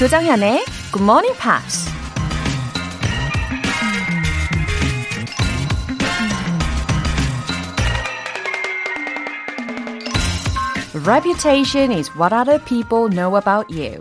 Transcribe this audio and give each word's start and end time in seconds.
조정현의 0.00 0.64
Good 0.92 1.02
Morning 1.02 1.36
Pops. 1.38 1.90
Reputation 11.04 11.92
is 11.92 12.08
what 12.16 12.32
other 12.32 12.58
people 12.64 13.10
know 13.10 13.36
about 13.36 13.70
you. 13.70 13.98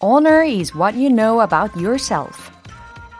Honor 0.00 0.44
is 0.44 0.72
what 0.76 0.96
you 0.96 1.10
know 1.10 1.42
about 1.42 1.76
yourself. 1.76 2.52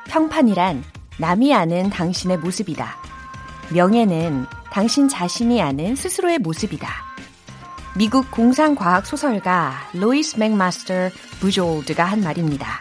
평판이란 0.06 0.84
남이 1.18 1.52
아는 1.52 1.90
당신의 1.90 2.38
모습이다. 2.38 2.86
명예는 3.74 4.46
당신 4.70 5.08
자신이 5.08 5.60
아는 5.60 5.96
스스로의 5.96 6.38
모습이다. 6.38 7.11
미국 7.94 8.30
공상과학 8.30 9.04
소설가 9.04 9.74
로이스 9.92 10.38
맥마스터 10.38 11.10
부졸드가 11.40 12.04
한 12.04 12.22
말입니다. 12.22 12.80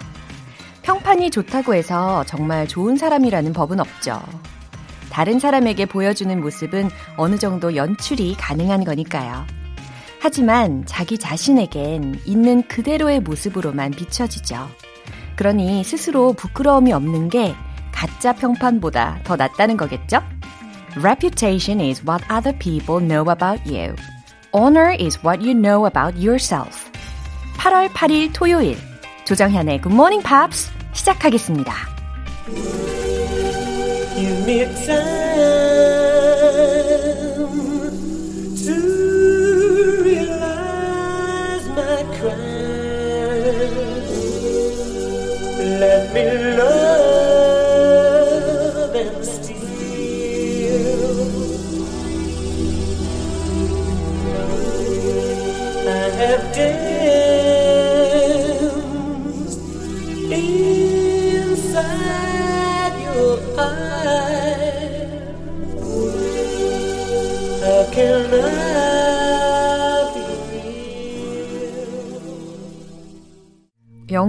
평판이 0.83 1.31
좋다고 1.31 1.75
해서 1.75 2.23
정말 2.25 2.65
좋은 2.65 2.95
사람이라는 2.95 3.51
법은 3.51 3.81
없죠. 3.81 4.21
다른 5.11 5.39
사람에게 5.39 5.85
보여주는 5.85 6.39
모습은 6.39 6.89
어느 7.17 7.37
정도 7.37 7.75
연출이 7.75 8.35
가능한 8.39 8.85
거니까요. 8.85 9.45
하지만 10.21 10.85
자기 10.85 11.17
자신에겐 11.17 12.21
있는 12.25 12.65
그대로의 12.69 13.19
모습으로만 13.19 13.91
비춰지죠. 13.91 14.69
그러니 15.35 15.83
스스로 15.83 16.31
부끄러움이 16.33 16.93
없는 16.93 17.27
게 17.27 17.53
가짜 17.91 18.33
평판보다 18.33 19.19
더 19.25 19.35
낫다는 19.35 19.75
거겠죠? 19.75 20.23
Reputation 20.95 21.81
is 21.81 22.01
what 22.07 22.23
other 22.31 22.57
people 22.57 23.05
know 23.05 23.29
about 23.29 23.61
you. 23.69 23.93
Honor 24.52 24.90
is 24.98 25.22
what 25.22 25.42
you 25.42 25.54
know 25.54 25.86
about 25.86 26.16
yourself. 26.16 26.90
8월 27.58 27.88
8일 27.88 28.32
토요일 28.32 28.76
조정현의 29.24 29.82
Good 29.82 29.94
Morning 29.94 30.22
Pops 30.26 30.70
시작하겠습니다. 30.92 31.74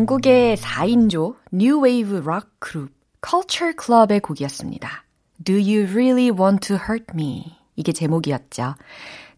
영국의 0.02 0.56
4인조 0.56 1.36
New 1.54 1.84
Wave 1.84 2.22
락 2.26 2.50
그룹 2.58 2.90
Culture 3.24 3.72
Club의 3.80 4.18
곡이었습니다. 4.18 5.04
Do 5.44 5.54
you 5.54 5.86
really 5.92 6.30
want 6.36 6.66
to 6.66 6.76
hurt 6.76 7.06
me? 7.14 7.56
이게 7.76 7.92
제목이었죠. 7.92 8.74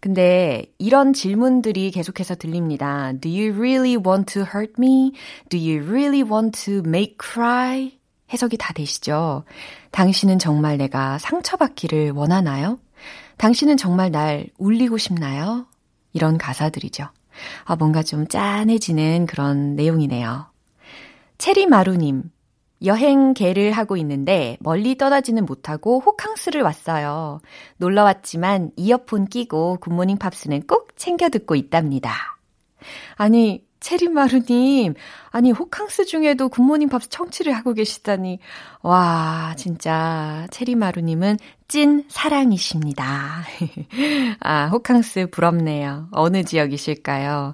근데 0.00 0.64
이런 0.78 1.12
질문들이 1.12 1.90
계속해서 1.90 2.36
들립니다. 2.36 3.12
Do 3.20 3.30
you 3.30 3.52
really 3.52 3.96
want 3.96 4.32
to 4.32 4.42
hurt 4.42 4.72
me? 4.78 5.12
Do 5.50 5.60
you 5.60 5.86
really 5.86 6.22
want 6.22 6.64
to 6.64 6.78
make 6.78 7.16
cry? 7.22 7.98
해석이 8.32 8.56
다 8.56 8.72
되시죠? 8.72 9.44
당신은 9.90 10.38
정말 10.38 10.78
내가 10.78 11.18
상처받기를 11.18 12.12
원하나요? 12.12 12.78
당신은 13.36 13.76
정말 13.76 14.10
날 14.10 14.46
울리고 14.56 14.96
싶나요? 14.96 15.66
이런 16.14 16.38
가사들이죠. 16.38 17.08
아, 17.64 17.76
뭔가 17.76 18.02
좀 18.02 18.28
짠해지는 18.28 19.26
그런 19.26 19.76
내용이네요. 19.76 20.53
체리마루님, 21.38 22.30
여행계를 22.84 23.72
하고 23.72 23.96
있는데 23.96 24.56
멀리 24.60 24.96
떠나지는 24.96 25.46
못하고 25.46 26.00
호캉스를 26.00 26.62
왔어요. 26.62 27.40
놀러 27.76 28.04
왔지만 28.04 28.70
이어폰 28.76 29.26
끼고 29.26 29.78
굿모닝 29.80 30.18
팝스는 30.18 30.66
꼭 30.66 30.96
챙겨 30.96 31.28
듣고 31.28 31.54
있답니다. 31.54 32.14
아니, 33.16 33.64
체리마루님, 33.80 34.94
아니, 35.30 35.50
호캉스 35.50 36.06
중에도 36.06 36.48
굿모닝 36.48 36.88
팝스 36.88 37.10
청취를 37.10 37.52
하고 37.52 37.74
계시다니. 37.74 38.38
와, 38.82 39.54
진짜, 39.58 40.46
체리마루님은 40.50 41.36
찐 41.68 42.04
사랑이십니다. 42.08 43.44
아, 44.40 44.66
호캉스 44.68 45.28
부럽네요. 45.30 46.08
어느 46.12 46.44
지역이실까요? 46.44 47.52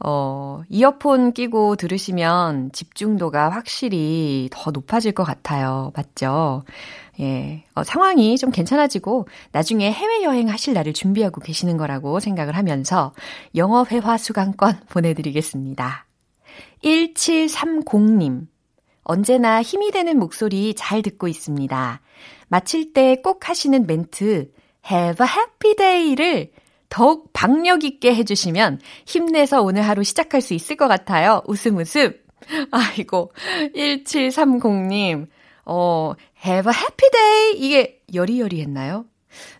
어, 0.00 0.62
이어폰 0.68 1.32
끼고 1.32 1.76
들으시면 1.76 2.72
집중도가 2.72 3.48
확실히 3.50 4.48
더 4.52 4.70
높아질 4.70 5.12
것 5.12 5.24
같아요. 5.24 5.92
맞죠? 5.96 6.64
예, 7.20 7.64
어, 7.74 7.84
상황이 7.84 8.36
좀 8.36 8.50
괜찮아지고 8.50 9.28
나중에 9.52 9.92
해외여행 9.92 10.48
하실 10.48 10.74
날을 10.74 10.92
준비하고 10.92 11.40
계시는 11.40 11.76
거라고 11.76 12.18
생각을 12.20 12.56
하면서 12.56 13.12
영어 13.54 13.84
회화 13.84 14.18
수강권 14.18 14.80
보내드리겠습니다. 14.90 16.06
1730님. 16.82 18.46
언제나 19.04 19.62
힘이 19.62 19.90
되는 19.90 20.18
목소리 20.18 20.74
잘 20.74 21.02
듣고 21.02 21.28
있습니다. 21.28 22.00
마칠 22.48 22.92
때 22.92 23.16
꼭 23.22 23.48
하시는 23.48 23.86
멘트, 23.86 24.50
Have 24.90 25.26
a 25.26 25.32
happy 25.32 25.76
day를 25.76 26.50
더욱 26.88 27.30
박력 27.32 27.84
있게 27.84 28.14
해주시면 28.14 28.80
힘내서 29.06 29.62
오늘 29.62 29.82
하루 29.82 30.04
시작할 30.04 30.40
수 30.40 30.54
있을 30.54 30.76
것 30.76 30.88
같아요. 30.88 31.42
웃음 31.46 31.78
웃음. 31.78 32.14
아이고, 32.70 33.32
1730님, 33.74 35.26
어, 35.64 36.12
have 36.44 36.70
a 36.70 36.78
happy 36.78 37.10
day! 37.10 37.52
이게 37.56 38.02
여리여리 38.12 38.60
했나요? 38.60 39.06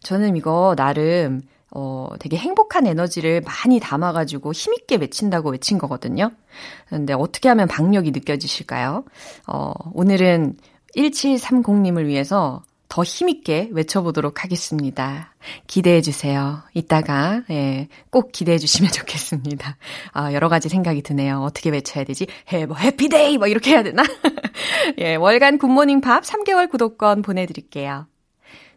저는 0.03 0.37
이거 0.37 0.75
나름, 0.77 1.43
어, 1.71 2.11
되게 2.21 2.37
행복한 2.37 2.87
에너지를 2.87 3.43
많이 3.43 3.81
담아가지고 3.81 4.53
힘있게 4.53 4.97
외친다고 4.97 5.51
외친 5.51 5.79
거거든요. 5.79 6.31
근데 6.89 7.15
어떻게 7.15 7.49
하면 7.49 7.67
박력이 7.67 8.13
느껴지실까요? 8.13 9.05
어, 9.49 9.73
오늘은 9.93 10.57
1730님을 10.97 12.07
위해서 12.07 12.63
더 12.95 13.03
힘있게 13.03 13.71
외쳐보도록 13.73 14.45
하겠습니다. 14.45 15.35
기대해 15.67 16.01
주세요. 16.01 16.63
이따가, 16.75 17.43
예, 17.51 17.89
꼭 18.11 18.31
기대해 18.31 18.57
주시면 18.57 18.93
좋겠습니다. 18.95 19.77
아, 20.13 20.33
여러 20.33 20.49
가지 20.49 20.69
생각이 20.69 21.03
드네요. 21.03 21.41
어떻게 21.41 21.71
외쳐야 21.71 22.05
되지? 22.05 22.29
해, 22.53 22.67
뭐, 22.67 22.77
happy 22.77 23.11
day! 23.11 23.39
뭐, 23.39 23.49
이렇게 23.49 23.73
해야 23.73 23.83
되나? 23.83 24.05
예, 24.99 25.17
월간 25.17 25.59
굿모닝 25.59 26.03
팝 26.03 26.23
3개월 26.23 26.71
구독권 26.71 27.23
보내드릴게요. 27.23 28.07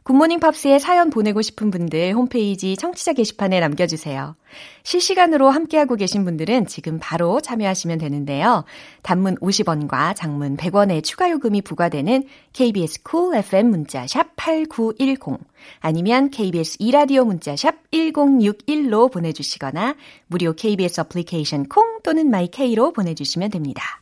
굿모닝 0.08 0.40
팝스에 0.40 0.80
사연 0.80 1.10
보내고 1.10 1.42
싶은 1.42 1.70
분들 1.70 2.14
홈페이지 2.14 2.78
청취자 2.78 3.12
게시판에 3.12 3.60
남겨주세요. 3.60 4.38
실시간으로 4.84 5.50
함께하고 5.50 5.98
계신 5.98 6.24
분들은 6.24 6.68
지금 6.68 6.98
바로 7.02 7.42
참여하시면 7.42 7.98
되는데요. 7.98 8.64
단문 9.02 9.36
50원과 9.36 10.16
장문 10.16 10.56
100원의 10.56 11.04
추가 11.04 11.30
요금이 11.30 11.62
부과되는 11.62 12.24
KBS 12.54 13.04
Cool 13.04 13.40
FM 13.40 13.70
문자샵 13.70 14.38
8910 14.38 15.40
아니면 15.82 16.30
KBS 16.30 16.78
이라디오 16.80 17.26
문자샵 17.26 17.92
1061로 17.92 19.12
보내주시거나 19.12 19.98
무료 20.28 20.54
KBS 20.54 21.02
어플리케이션 21.02 21.68
콩 21.68 22.00
또는 22.02 22.30
마이케이로 22.30 22.94
보내주시면 22.94 23.50
됩니다. 23.50 24.00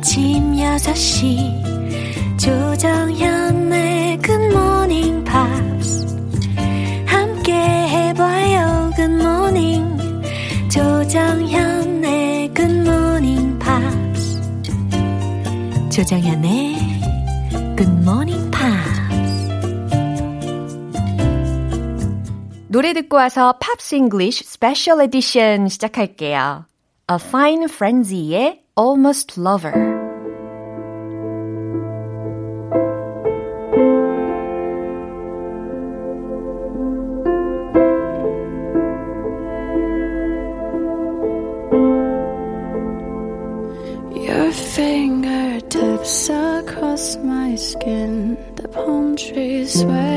아침 0.00 0.52
6시 0.52 2.38
조정현의 2.38 4.16
굿모닝 4.22 5.24
팝스 5.24 6.06
함께 7.04 7.52
해봐요 7.52 8.92
굿모닝 8.96 9.98
조정현의 10.70 12.54
굿모닝 12.54 13.58
팝스 13.58 14.40
조정현의 15.90 16.76
굿모닝 17.76 18.50
팝스 18.50 19.00
노래 22.68 22.94
듣고 22.94 23.18
와서 23.18 23.58
Pops 23.60 23.96
English 23.96 24.44
special 24.44 25.02
edition 25.02 25.68
시작할게요. 25.68 26.64
A 27.10 27.16
Fine 27.20 27.64
Frenzy의 27.64 28.59
Almost 28.76 29.36
Lover. 29.36 29.74
Your 44.14 44.52
fingertips 44.52 46.28
across 46.30 47.16
my 47.16 47.56
skin, 47.56 48.36
the 48.54 48.68
palm 48.68 49.16
trees 49.16 49.80
sway. 49.80 50.09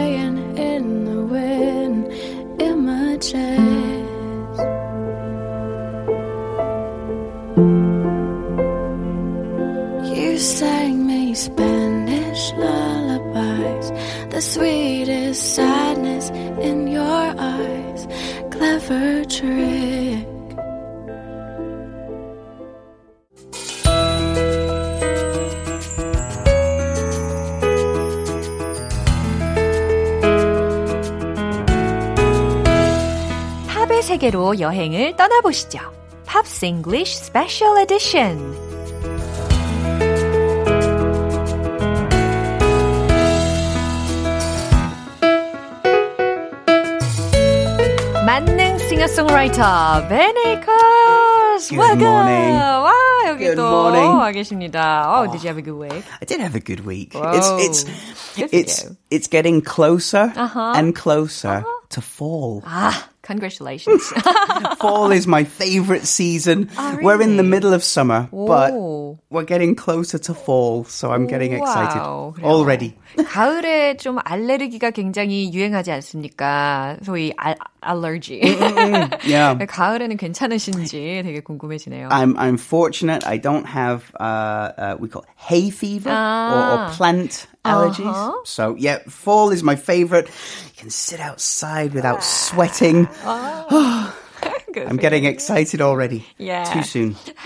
팝의 34.52 34.52
세계로 34.52 34.58
여행을 34.60 35.16
떠나보시죠. 35.16 35.78
팝스 36.26 36.66
잉글리쉬 36.66 37.24
스페셜 37.24 37.78
에디션. 37.78 38.56
만능 48.26 48.78
싱어송라이터 48.78 50.08
베네이커스 50.08 51.74
Good 51.74 52.02
morning. 52.02 52.54
와 52.58 52.92
여기 53.28 53.44
Good 53.44 53.56
또 53.56 53.62
morning. 53.68 54.18
와 54.18 54.30
계십니다. 54.32 55.06
Oh, 55.08 55.30
did 55.32 55.42
you 55.42 55.48
have 55.48 55.58
a 55.58 55.62
good 55.64 55.78
week? 55.80 56.04
I 56.20 56.24
did 56.26 56.40
have 56.40 56.54
a 56.54 56.60
good 56.60 56.84
week. 56.86 57.14
Whoa. 57.14 57.32
It's 57.32 57.48
it's 57.58 57.84
Good 58.36 58.50
for 58.50 58.56
it's 58.58 58.84
you. 58.84 58.96
it's 59.10 59.28
getting 59.28 59.62
closer 59.62 60.32
Uh-huh. 60.36 60.72
and 60.76 60.94
closer 60.94 61.64
to 61.90 62.00
fall. 62.02 62.62
아, 62.66 62.92
congratulations. 63.22 64.12
fall 64.78 65.10
is 65.12 65.26
my 65.26 65.44
favorite 65.44 66.06
season. 66.06 66.70
Oh, 66.78 66.98
We're 67.02 67.20
in 67.20 67.36
the 67.36 67.42
really? 67.42 67.48
middle 67.48 67.72
of 67.74 67.82
summer, 67.84 68.28
but 68.32 68.72
오. 68.72 69.18
we're 69.30 69.44
getting 69.44 69.74
closer 69.74 70.18
to 70.18 70.34
fall, 70.34 70.84
so 70.84 71.10
I'm 71.12 71.26
getting 71.26 71.52
excited 71.52 72.00
와우, 72.00 72.32
그래요. 72.34 72.46
already. 72.46 72.94
가을에 73.16 73.96
좀 73.96 74.18
알레르기가 74.24 74.90
굉장히 74.92 75.52
유행하지 75.52 75.90
않습니까? 75.92 76.96
소위 77.04 77.32
알, 77.36 77.56
알러지. 77.80 78.40
Yeah. 79.24 79.58
가을에는 79.66 80.16
괜찮으신지 80.16 81.22
되게 81.24 81.40
궁금해지네요. 81.40 82.08
I'm 82.10 82.36
I'm 82.38 82.58
fortunate. 82.58 83.26
I 83.26 83.38
don't 83.38 83.66
have 83.66 84.04
uh, 84.20 84.72
uh 84.78 84.96
we 84.98 85.08
call 85.08 85.22
it 85.22 85.28
hay 85.36 85.70
fever 85.70 86.10
or, 86.10 86.12
or 86.12 86.78
Ah. 86.88 86.94
plant 86.96 87.46
allergies. 87.64 88.06
Uh-huh. 88.08 88.32
So 88.44 88.74
yeah, 88.78 88.98
fall 89.08 89.50
is 89.50 89.62
my 89.62 89.76
favorite. 89.76 90.28
You 90.28 90.72
can 90.76 90.90
sit 90.90 91.20
outside 91.20 91.92
without 91.94 92.22
sweating. 92.22 93.08
Good 94.70 94.86
I'm 94.86 94.96
for 94.96 95.00
getting 95.00 95.24
you. 95.24 95.30
excited 95.30 95.80
already. 95.80 96.24
Yeah. 96.38 96.64
Too 96.64 96.82
soon. 96.82 97.16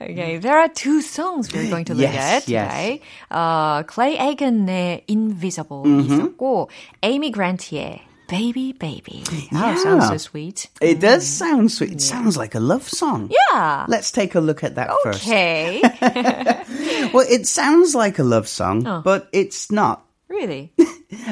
Okay, 0.00 0.38
there 0.38 0.58
are 0.58 0.68
two 0.68 1.02
songs 1.02 1.52
we're 1.52 1.68
going 1.70 1.84
to 1.86 1.94
look 1.94 2.02
Yes, 2.02 2.16
at 2.44 2.48
yes. 2.48 2.70
today. 2.72 3.00
어, 3.30 3.86
Clay 3.86 4.16
Aiken의 4.16 5.04
Invisible 5.08 5.84
Mm-hmm. 5.84 6.36
있었고, 6.38 6.68
Amy 7.02 7.30
Grant의 7.30 8.00
Baby 8.28 8.72
Baby. 8.72 9.22
Oh, 9.28 9.46
Yeah. 9.52 9.76
sounds 9.76 10.08
so 10.08 10.16
sweet. 10.16 10.68
It 10.80 10.98
does 11.00 11.26
sound 11.26 11.70
sweet. 11.72 11.92
It 11.92 12.00
sounds 12.00 12.36
like 12.36 12.54
a 12.54 12.60
love 12.60 12.88
song. 12.88 13.30
Yeah. 13.30 13.84
Let's 13.88 14.10
take 14.10 14.34
a 14.34 14.40
look 14.40 14.64
at 14.64 14.74
that 14.76 14.90
first. 15.04 15.22
Okay. 15.26 15.80
Well, 17.12 17.24
it 17.28 17.46
sounds 17.46 17.94
like 17.94 18.18
a 18.18 18.24
love 18.24 18.48
song, 18.48 18.86
Oh. 18.86 19.00
but 19.04 19.28
it's 19.32 19.70
not. 19.70 20.04
really? 20.28 20.72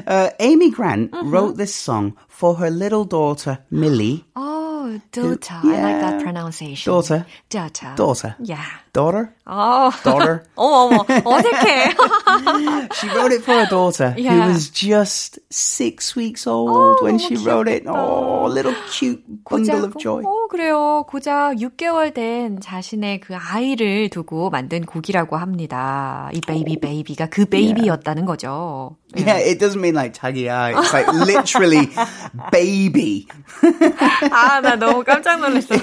Uh, 0.08 0.30
Amy 0.40 0.70
Grant 0.72 1.12
Mm-hmm. 1.12 1.30
wrote 1.32 1.58
this 1.58 1.74
song 1.76 2.16
for 2.28 2.56
her 2.56 2.70
little 2.70 3.06
daughter, 3.06 3.60
Millie. 3.70 4.26
Oh, 4.36 5.00
daughter. 5.12 5.54
I 5.64 5.82
like 5.82 6.00
that 6.02 6.22
pronunciation. 6.24 6.92
Daughter. 6.92 7.26
Daughter. 7.50 7.94
Daughter. 7.96 8.36
Yeah. 8.40 8.66
Daughter? 8.94 9.36
Oh. 9.51 9.91
Daughter. 10.03 10.43
어머, 10.57 11.05
어머, 11.07 11.23
어색해. 11.25 11.95
She 12.95 13.09
wrote 13.11 13.33
it 13.33 13.43
for 13.45 13.55
her 13.55 13.67
daughter, 13.67 14.15
Yeah. 14.19 14.35
who 14.35 14.49
was 14.53 14.71
just 14.71 15.39
six 15.51 16.17
weeks 16.17 16.47
old 16.47 16.71
Oh, 16.71 17.05
when 17.05 17.17
너무 17.19 17.23
she 17.27 17.37
wrote 17.37 17.69
it. 17.69 17.85
귀엽겠다. 17.85 17.95
Oh, 17.95 18.47
little 18.51 18.75
cute 18.91 19.23
bundle 19.49 19.85
of 19.85 19.95
joy. 19.99 20.23
어, 20.25 20.49
그래요. 20.49 21.05
고작 21.09 21.57
6개월 21.61 22.13
된 22.13 22.59
자신의 22.61 23.21
그 23.21 23.35
아이를 23.37 24.09
두고 24.11 24.51
만든 24.51 24.85
곡이라고 24.85 25.37
합니다. 25.37 26.31
이 26.35 26.41
베이비 26.41 26.81
베이비가 26.81 27.27
그 27.27 27.45
베이비였다는 27.47 28.25
거죠. 28.25 28.97
Yeah, 29.15 29.39
it 29.39 29.59
doesn't 29.59 29.81
mean 29.81 29.95
like 29.95 30.13
자기야. 30.13 30.75
It's 30.77 30.93
like 30.93 31.07
literally 31.15 31.89
baby. 32.51 33.27
아, 34.31 34.61
나 34.61 34.77
너무 34.77 35.05
깜짝 35.05 35.39
놀랐어. 35.41 35.75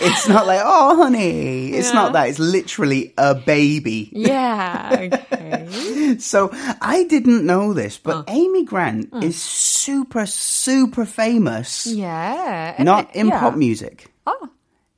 It's 0.00 0.26
not 0.28 0.46
like, 0.46 0.62
oh, 0.64 0.96
honey. 0.96 1.72
It's 1.74 1.92
not 1.92 2.12
that. 2.14 2.28
It's 2.28 2.38
literally 2.40 2.70
a 3.17 3.35
baby. 3.35 4.09
yeah. 4.11 5.09
Okay. 5.35 6.17
So 6.19 6.49
I 6.81 7.05
didn't 7.09 7.45
know 7.45 7.73
this, 7.73 7.97
but 7.97 8.15
Oh. 8.15 8.23
Amy 8.27 8.63
Grant 8.63 9.11
Mm. 9.11 9.23
is 9.23 9.35
super, 9.41 10.25
super 10.25 11.05
famous. 11.05 11.85
Yeah. 11.87 12.75
Not 12.79 13.13
in 13.15 13.27
yeah. 13.27 13.39
pop 13.39 13.55
music. 13.55 14.07
Oh. 14.25 14.49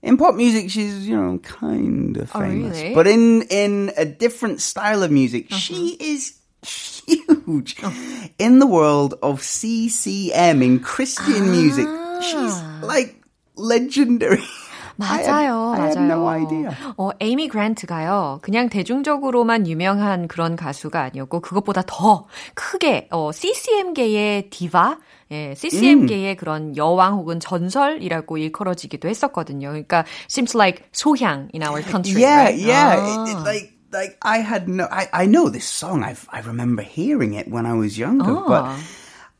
In 0.02 0.18
pop 0.18 0.36
music, 0.36 0.70
she's, 0.70 1.08
you 1.08 1.16
know, 1.16 1.38
kind 1.40 2.18
of 2.18 2.32
Oh, 2.36 2.40
famous. 2.42 2.78
really? 2.82 2.94
But 2.96 3.08
in, 3.08 3.44
in 3.50 3.92
a 3.98 4.06
different 4.06 4.62
style 4.62 5.04
of 5.04 5.12
music, 5.12 5.48
Uh-huh. 5.52 5.60
she 5.60 5.98
is 6.00 6.34
huge. 6.64 7.76
Oh. 7.84 7.94
In 8.38 8.60
the 8.60 8.68
world 8.68 9.16
of 9.22 9.42
CCM, 9.42 10.62
in 10.62 10.80
Christian 10.80 11.52
music, 11.52 11.88
Ah. 11.88 12.22
she's 12.22 12.56
like 12.86 13.16
legendary. 13.56 14.44
맞아요, 14.98 15.74
I 15.76 15.82
had 15.88 16.00
맞아요. 16.00 16.06
no 16.12 16.28
idea. 16.28 16.70
어, 16.98 17.10
에이미 17.22 17.48
그란트가요, 17.48 18.40
그냥 18.42 18.70
대중적으로만 18.70 19.68
유명한 19.68 20.28
그런 20.28 20.56
가수가 20.56 21.02
아니었고, 21.02 21.40
그것보다 21.42 21.84
더 21.86 22.26
크게, 22.56 23.08
어, 23.12 23.32
CCM계의 23.32 24.50
디바, 24.50 24.98
예, 25.32 25.54
CCM계의 25.56 26.36
그런 26.38 26.76
여왕 26.78 27.16
혹은 27.16 27.40
전설이라고 27.40 28.38
일컬어지기도 28.38 29.08
했었거든요. 29.10 29.70
그러니까, 29.70 30.06
seems 30.30 30.56
like 30.58 30.84
소향 30.94 31.50
in 31.54 31.64
our 31.64 31.82
country. 31.84 32.22
Yeah, 32.24 32.44
right? 32.50 32.60
yeah. 32.60 32.96
아. 32.96 33.28
It- 33.28 33.30
it- 33.32 33.44
like, 33.44 33.74
like 33.94 34.18
I 34.22 34.40
had 34.40 34.68
no. 34.70 34.88
I, 34.92 35.08
I 35.14 35.26
know 35.28 35.50
this 35.52 35.66
song. 35.68 36.04
I 36.04 36.16
I 36.32 36.40
remember 36.42 36.82
hearing 36.84 37.34
it 37.36 37.48
when 37.52 37.66
I 37.66 37.74
was 37.74 37.98
younger, 38.00 38.36
but 38.48 38.64
Ah. 38.68 38.80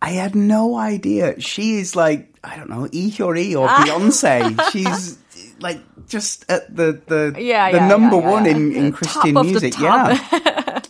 I 0.02 0.12
had 0.16 0.36
no 0.36 0.78
idea. 0.78 1.36
She 1.40 1.80
is 1.80 1.96
like 1.96 2.32
I 2.44 2.56
don't 2.56 2.70
know, 2.70 2.88
Ihyori 2.92 3.56
or 3.60 3.68
Ah. 3.68 3.84
Beyonce. 3.84 4.56
She's 4.72 5.18
like 5.60 5.80
just 6.08 6.46
at 6.50 6.74
the 6.76 7.02
the 7.08 7.36
Yeah, 7.38 7.72
the 7.72 7.78
yeah, 7.78 7.88
number 7.88 8.18
yeah, 8.18 8.30
one 8.32 8.46
in 8.46 8.72
in 8.76 8.92
Christian 8.92 9.34
music. 9.34 9.78
Yeah, 9.80 10.18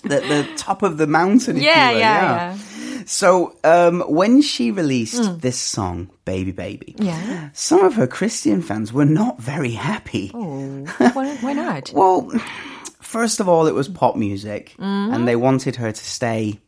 the 0.03 0.19
the 0.21 0.47
top 0.57 0.83
of 0.83 0.97
the 0.97 1.07
mountain. 1.07 1.57
If 1.57 1.63
Yeah, 1.63 1.91
yeah, 1.91 1.97
yeah. 1.97 2.57
So 3.05 3.55
um, 3.63 4.01
when 4.07 4.41
she 4.41 4.71
released 4.71 5.39
this 5.41 5.57
song, 5.57 6.09
"Baby 6.25 6.51
Baby," 6.51 6.95
Mm. 6.99 7.05
Yeah. 7.05 7.49
some 7.53 7.83
of 7.85 7.95
her 7.95 8.07
Christian 8.07 8.61
fans 8.61 8.91
were 8.91 9.05
not 9.05 9.39
very 9.39 9.71
happy. 9.71 10.31
Oh, 10.33 10.83
why, 11.13 11.35
why 11.39 11.53
not? 11.53 11.91
Well, 11.93 12.29
first 13.01 13.39
of 13.39 13.47
all, 13.47 13.67
it 13.67 13.73
was 13.73 13.87
pop 13.87 14.15
music, 14.17 14.75
and 14.79 15.25
they 15.27 15.35
wanted 15.37 15.77
her 15.77 15.91
to 15.91 16.05
stay 16.05 16.59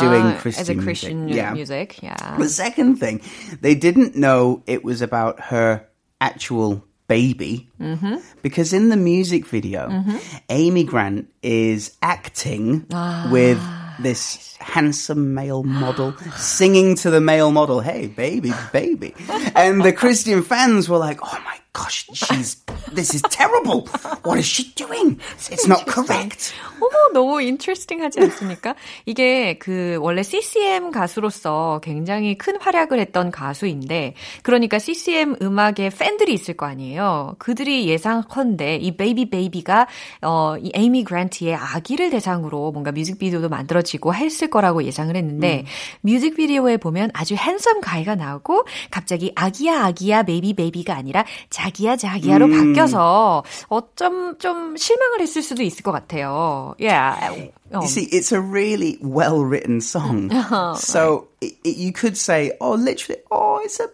doing 0.00 0.24
Ah, 0.24 0.36
Christian 0.40 0.62
as 0.62 0.68
a 0.68 0.74
Christian 0.82 1.24
music. 1.26 1.36
Yeah. 1.42 1.52
music, 1.52 2.02
yeah. 2.02 2.36
The 2.38 2.48
second 2.48 2.96
thing, 2.96 3.20
they 3.60 3.74
didn't 3.74 4.14
know 4.16 4.62
it 4.66 4.84
was 4.84 5.02
about 5.02 5.40
her 5.52 5.86
actual 6.20 6.82
baby. 7.06 7.70
Mm-hmm. 7.80 8.16
because 8.42 8.72
in 8.72 8.88
the 8.88 8.96
music 8.96 9.46
video, 9.46 10.04
Amy 10.48 10.84
Grant 10.84 11.28
is 11.42 11.96
acting 12.02 12.86
with 13.30 13.60
this 14.00 14.56
handsome 14.58 15.34
male 15.34 15.62
model 15.62 16.16
singing 16.36 16.96
to 16.96 17.10
the 17.10 17.20
male 17.20 17.50
model, 17.52 17.80
"Hey, 17.80 18.06
baby, 18.08 18.52
baby," 18.72 19.14
and 19.54 19.82
the 19.84 19.92
Christian 19.92 20.42
fans 20.42 20.88
were 20.88 20.98
like, 20.98 21.20
"Oh 21.22 21.38
my 21.44 21.58
gosh, 21.74 22.06
she's 22.14 22.62
this 22.94 23.14
is 23.14 23.22
terrible. 23.28 23.84
What 24.24 24.38
is 24.38 24.46
she 24.46 24.72
doing? 24.74 25.18
It's 25.50 25.66
not 25.66 25.84
correct." 25.84 26.54
어머, 26.80 27.12
너무 27.12 27.42
interesting하지 27.42 28.20
않습니까? 28.20 28.74
이게 29.06 29.58
그 29.58 29.98
원래 30.00 30.22
CCM 30.22 30.90
가수로서 30.90 31.80
굉장히 31.82 32.36
큰 32.36 32.60
활약을 32.60 32.98
했던 33.00 33.30
가수인데, 33.30 34.14
그러니까 34.42 34.78
CCM 34.78 35.36
음악의 35.42 35.90
팬들이 35.90 36.32
있을 36.34 36.54
거 36.56 36.66
아니에요. 36.66 37.36
그들이 37.38 37.88
예상컨대 37.88 38.76
이 38.76 38.96
Baby 38.96 39.30
Baby가 39.30 39.86
어, 40.22 40.56
이 40.60 40.70
에이미 40.74 41.04
그란트의 41.04 41.54
아기를 41.54 42.10
대상으로 42.10 42.72
뭔가 42.72 42.92
뮤직비디오도 42.92 43.48
만들어지고 43.48 44.14
했을 44.14 44.48
거라고 44.48 44.84
예상을 44.84 45.14
했는데, 45.14 45.64
뮤직비디오에 46.02 46.76
보면 46.76 47.10
아주 47.14 47.34
handsome 47.34 47.80
guy가 47.80 48.14
나오고, 48.14 48.64
갑자기 48.90 49.32
아기야 49.34 49.84
아기야 49.84 50.22
베이비 50.24 50.54
베이비가 50.54 50.94
아니라 50.94 51.24
자 51.50 51.63
기야 51.63 51.95
자기야로 51.95 52.45
음. 52.45 52.73
바뀌어서 52.73 53.43
어쩜 53.67 54.37
좀 54.39 54.75
실망을 54.77 55.21
했을 55.21 55.41
수도 55.41 55.63
있을 55.63 55.83
것 55.83 55.91
같아요. 55.91 56.75
Yeah. 56.79 57.51
You 57.71 57.87
see, 57.87 58.03
it's 58.05 58.31
a 58.31 58.41
really 58.41 58.97
well 59.01 59.43
written 59.43 59.79
song. 59.81 60.31
Oh, 60.51 60.73
so 60.75 61.29
right. 61.41 61.51
it, 61.51 61.57
it, 61.63 61.77
you 61.77 61.93
could 61.93 62.17
say, 62.17 62.53
oh, 62.59 62.73
literally, 62.73 63.21
oh, 63.29 63.61
it's 63.63 63.79
a 63.79 63.87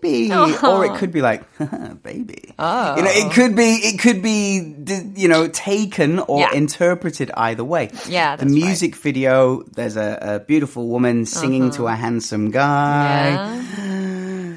baby. 0.00 0.30
Oh. 0.32 0.76
Or 0.76 0.84
it 0.84 0.94
could 0.94 1.10
be 1.10 1.20
like, 1.22 1.42
baby. 2.02 2.54
Oh. 2.58 2.96
You 2.96 3.02
know, 3.02 3.10
it 3.10 3.32
could 3.32 3.56
be, 3.56 3.74
it 3.82 3.98
could 3.98 4.22
be, 4.22 4.76
you 5.16 5.26
know, 5.26 5.48
taken 5.48 6.20
or 6.20 6.40
yeah. 6.40 6.52
interpreted 6.52 7.32
either 7.36 7.64
way. 7.64 7.90
Yeah. 8.08 8.36
the 8.36 8.46
music 8.46 8.94
right. 8.94 9.02
video, 9.02 9.62
there's 9.74 9.96
a, 9.96 10.18
a, 10.20 10.40
beautiful 10.40 10.86
woman 10.86 11.26
singing 11.26 11.64
uh-huh. 11.64 11.76
to 11.78 11.86
a 11.88 11.94
handsome 11.96 12.52
guy. 12.52 13.30
Yeah 13.30 14.09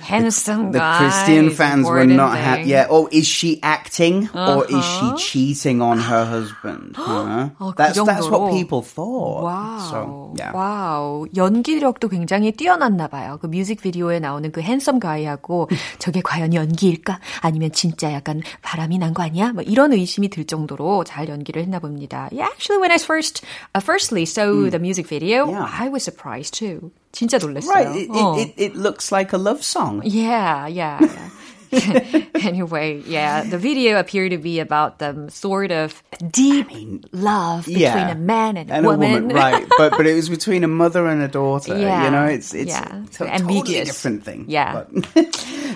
handsome 0.04 0.72
the 0.72 0.80
guy. 0.80 0.98
Christian 0.98 1.52
fans 1.52 1.86
were 1.88 2.06
not 2.06 2.38
happy. 2.38 2.70
Yeah. 2.70 2.88
Oh, 2.90 3.08
is 3.12 3.28
she 3.28 3.60
acting 3.62 4.30
uh-huh. 4.34 4.56
or 4.56 4.66
is 4.66 4.82
she 4.84 5.06
uh-huh. 5.06 5.18
cheating 5.18 5.82
on 5.82 6.00
her 6.00 6.26
husband? 6.26 6.96
Huh? 6.96 7.52
어, 7.60 7.76
that's 7.76 8.00
그 8.00 8.06
that's 8.06 8.30
what 8.30 8.52
people 8.52 8.82
thought. 8.82 9.44
Wow. 9.44 9.78
So, 9.92 10.34
yeah. 10.40 10.52
와우. 10.56 11.28
연기력도 11.36 12.10
굉장히 12.10 12.52
뛰어났나 12.52 13.08
봐요. 13.08 13.38
그 13.42 13.48
뮤직비디오에 13.48 14.20
나오는 14.20 14.52
그 14.52 14.62
핸섬 14.62 15.00
가이하고 15.00 15.70
저게 16.00 16.22
과연 16.22 16.54
연기일까? 16.54 17.20
아니면 17.42 17.72
진짜 17.72 18.12
약간 18.14 18.42
바람이 18.62 18.98
난 18.98 19.14
거 19.14 19.24
아니야? 19.24 19.54
뭐 19.54 19.64
이런 19.64 19.92
의심이 19.92 20.30
들 20.30 20.46
정도로 20.46 21.04
잘 21.04 21.30
연기를 21.30 21.62
했나 21.62 21.80
봅니다. 21.80 22.30
Yeah, 22.32 22.48
actually 22.48 22.80
when 22.80 22.92
I 22.92 22.98
first 22.98 23.44
uh, 23.76 23.82
firstly 23.82 24.26
saw 24.26 24.46
mm. 24.46 24.72
the 24.72 24.80
music 24.80 25.08
video, 25.08 25.50
yeah. 25.50 25.68
I 25.68 25.90
was 25.90 26.04
surprised 26.04 26.54
too. 26.54 26.92
진짜 27.14 27.38
놀랐어요. 27.38 27.74
Right. 27.74 27.96
It, 27.96 28.10
어. 28.10 28.38
it, 28.38 28.48
it, 28.48 28.54
it 28.58 28.76
looks 28.76 29.12
like 29.12 29.34
a 29.34 29.38
love 29.38 29.64
song. 29.64 30.02
Yeah, 30.04 30.68
yeah. 30.68 31.00
yeah. 31.02 31.30
anyway, 32.42 33.02
yeah, 33.06 33.44
the 33.44 33.58
video 33.58 34.00
appeared 34.00 34.32
to 34.32 34.38
be 34.38 34.60
about 34.60 34.98
the 35.00 35.30
sort 35.30 35.72
of 35.72 36.02
deep 36.32 36.66
I 36.70 36.74
mean, 36.74 37.06
love 37.12 37.66
between 37.66 37.82
yeah, 37.82 38.12
a 38.12 38.16
man 38.16 38.58
and, 38.58 38.72
and 38.72 38.86
a 38.86 38.90
woman. 38.90 39.28
woman. 39.28 39.36
right? 39.36 39.68
But 39.78 39.92
but 39.92 40.08
it 40.08 40.16
was 40.16 40.30
between 40.30 40.64
a 40.64 40.68
mother 40.68 41.06
and 41.06 41.22
a 41.22 41.28
daughter. 41.28 41.78
Yeah, 41.78 42.06
you 42.06 42.12
know, 42.12 42.26
it's 42.26 42.56
it's 42.56 42.72
yeah. 42.72 43.04
a 43.04 43.08
totally 43.08 43.62
different 43.62 44.24
thing. 44.24 44.46
Yeah. 44.48 44.86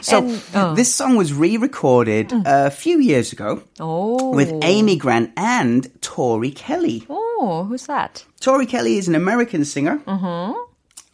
so 0.02 0.18
and, 0.18 0.44
oh. 0.56 0.74
this 0.74 0.94
song 0.94 1.16
was 1.16 1.32
re-recorded 1.32 2.30
mm. 2.30 2.44
a 2.46 2.72
few 2.72 3.00
years 3.00 3.32
ago 3.32 3.62
oh. 3.80 4.32
with 4.32 4.52
Amy 4.64 4.98
Grant 4.98 5.32
and 5.38 5.90
Tori 6.02 6.52
Kelly. 6.52 7.06
Oh, 7.08 7.66
who's 7.70 7.86
that? 7.86 8.26
Tori 8.40 8.66
Kelly 8.66 8.98
is 8.98 9.08
an 9.08 9.16
American 9.16 9.64
singer. 9.64 10.00
Mm-hmm. 10.08 10.67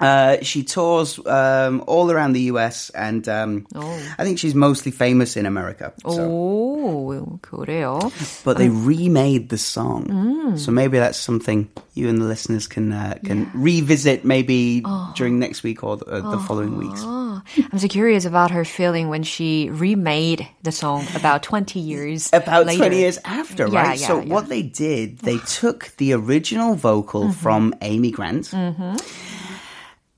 Uh, 0.03 0.37
she 0.41 0.63
tours 0.63 1.19
um, 1.25 1.83
all 1.85 2.09
around 2.09 2.31
the 2.31 2.43
US, 2.53 2.89
and 2.91 3.27
um, 3.27 3.67
oh. 3.75 4.15
I 4.17 4.23
think 4.23 4.39
she's 4.39 4.55
mostly 4.55 4.91
famous 4.91 5.35
in 5.35 5.45
America. 5.45 5.91
So. 6.07 6.21
Oh, 6.21 7.39
그래요. 7.41 7.99
But 8.45 8.57
they 8.57 8.69
remade 8.69 9.49
the 9.49 9.57
song, 9.57 10.05
mm. 10.05 10.59
so 10.59 10.71
maybe 10.71 10.99
that's 10.99 11.17
something 11.17 11.69
you 11.95 12.07
and 12.07 12.21
the 12.21 12.25
listeners 12.25 12.65
can 12.65 12.93
uh, 12.93 13.17
can 13.25 13.41
yeah. 13.41 13.51
revisit 13.53 14.23
maybe 14.23 14.83
oh. 14.85 15.11
during 15.17 15.37
next 15.37 15.63
week 15.63 15.83
or 15.83 15.97
the, 15.97 16.05
uh, 16.05 16.31
the 16.31 16.39
following 16.39 16.77
weeks. 16.77 17.03
I'm 17.03 17.79
so 17.79 17.87
curious 17.87 18.23
about 18.23 18.51
her 18.51 18.63
feeling 18.63 19.09
when 19.09 19.23
she 19.23 19.69
remade 19.69 20.47
the 20.63 20.71
song 20.71 21.07
about 21.15 21.43
20 21.43 21.79
years 21.79 22.29
about 22.31 22.65
later. 22.65 22.79
20 22.79 22.97
years 22.97 23.19
after, 23.25 23.67
yeah, 23.67 23.81
right? 23.81 23.99
Yeah, 23.99 24.07
so 24.07 24.21
what 24.21 24.49
they 24.49 24.61
did, 24.61 25.19
they 25.19 25.37
took 25.39 25.91
the 25.97 26.13
original 26.13 26.75
vocal 26.75 27.23
mm-hmm. 27.23 27.31
from 27.31 27.75
Amy 27.81 28.11
Grant. 28.11 28.45
Mm-hmm 28.45 28.95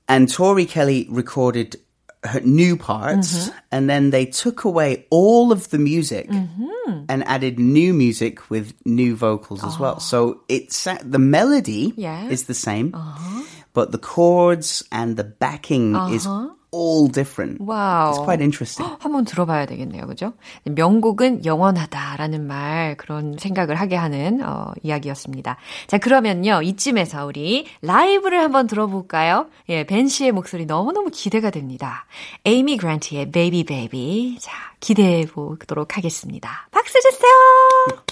and 0.07 0.31
Tori 0.31 0.65
Kelly 0.65 1.07
recorded 1.09 1.77
her 2.23 2.39
new 2.41 2.77
parts, 2.77 3.49
mm-hmm. 3.49 3.57
and 3.71 3.89
then 3.89 4.09
they 4.09 4.25
took 4.25 4.63
away 4.63 5.05
all 5.09 5.51
of 5.51 5.69
the 5.69 5.77
music 5.77 6.29
mm-hmm. 6.29 7.05
and 7.09 7.23
added 7.25 7.59
new 7.59 7.93
music 7.93 8.49
with 8.49 8.73
new 8.85 9.15
vocals 9.15 9.63
as 9.63 9.75
oh. 9.77 9.81
well. 9.81 9.99
So 9.99 10.41
it's 10.49 10.87
the 11.03 11.19
melody 11.19 11.93
yeah. 11.95 12.27
is 12.27 12.45
the 12.45 12.53
same, 12.53 12.93
uh-huh. 12.93 13.43
but 13.73 13.91
the 13.91 13.97
chords 13.97 14.83
and 14.91 15.15
the 15.15 15.23
backing 15.23 15.95
uh-huh. 15.95 16.13
is 16.13 16.27
all 16.71 17.07
different. 17.11 17.59
Wow. 17.61 18.11
It's 18.11 18.23
quite 18.23 18.41
interesting. 18.41 18.85
한번 18.99 19.25
들어봐야 19.25 19.65
되겠네요. 19.65 20.07
그죠? 20.07 20.33
명곡은 20.65 21.45
영원하다라는 21.45 22.45
말 22.45 22.95
그런 22.97 23.37
생각을 23.37 23.75
하게 23.75 23.95
하는 23.95 24.41
어, 24.43 24.73
이야기였습니다. 24.83 25.57
자, 25.87 25.97
그러면요. 25.97 26.61
이쯤에서 26.61 27.25
우리 27.25 27.67
라이브를 27.81 28.41
한번 28.41 28.67
들어볼까요? 28.67 29.47
예, 29.69 29.85
벤 29.85 30.07
씨의 30.07 30.31
목소리 30.31 30.65
너무너무 30.65 31.09
기대가 31.11 31.49
됩니다. 31.49 32.05
에이미 32.45 32.77
그란트의 32.77 33.31
Baby 33.31 33.63
Baby. 33.63 34.37
자, 34.39 34.51
기대해 34.79 35.25
보도록 35.25 35.97
하겠습니다. 35.97 36.67
박수 36.71 36.93
주세요. 37.01 38.03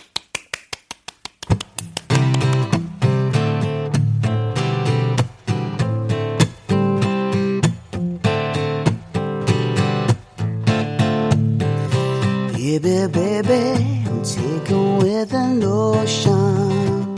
Baby, 12.75 13.07
baby, 13.07 14.03
I'm 14.05 14.21
taken 14.21 14.97
with 14.97 15.33
an 15.33 15.63
ocean 15.63 17.15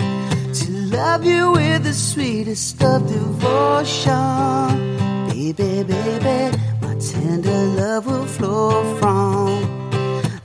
to 0.54 0.72
love 0.96 1.26
you 1.26 1.52
with 1.52 1.84
the 1.84 1.94
sweetest 1.94 2.84
of 2.84 3.08
devotion. 3.08 4.14
Baby, 5.30 5.82
baby, 5.82 6.56
my 6.80 6.94
tender 7.00 7.64
love 7.82 8.06
will 8.06 8.28
flow 8.28 8.84
from 9.00 9.48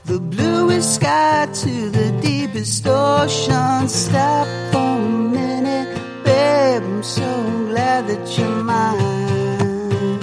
the 0.05 0.19
bluest 0.19 0.95
sky 0.95 1.47
to 1.61 1.89
the 1.91 2.11
deepest 2.19 2.87
ocean. 2.87 3.87
Stop 3.87 4.47
for 4.71 4.79
a 4.79 4.99
minute, 4.99 5.95
babe. 6.23 6.81
I'm 6.81 7.03
so 7.03 7.43
glad 7.67 8.07
that 8.07 8.35
you're 8.35 8.63
mine. 8.63 10.19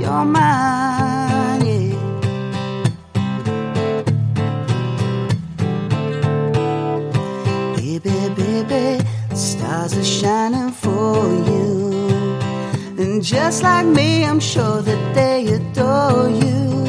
You're 0.00 0.24
mine. 0.24 0.93
Stars 9.88 9.98
are 9.98 10.04
shining 10.04 10.70
for 10.70 11.26
you. 11.48 11.90
And 12.98 13.22
just 13.22 13.62
like 13.62 13.86
me, 13.86 14.24
I'm 14.24 14.40
sure 14.40 14.80
that 14.82 15.14
they 15.14 15.46
adore 15.46 16.28
you. 16.28 16.84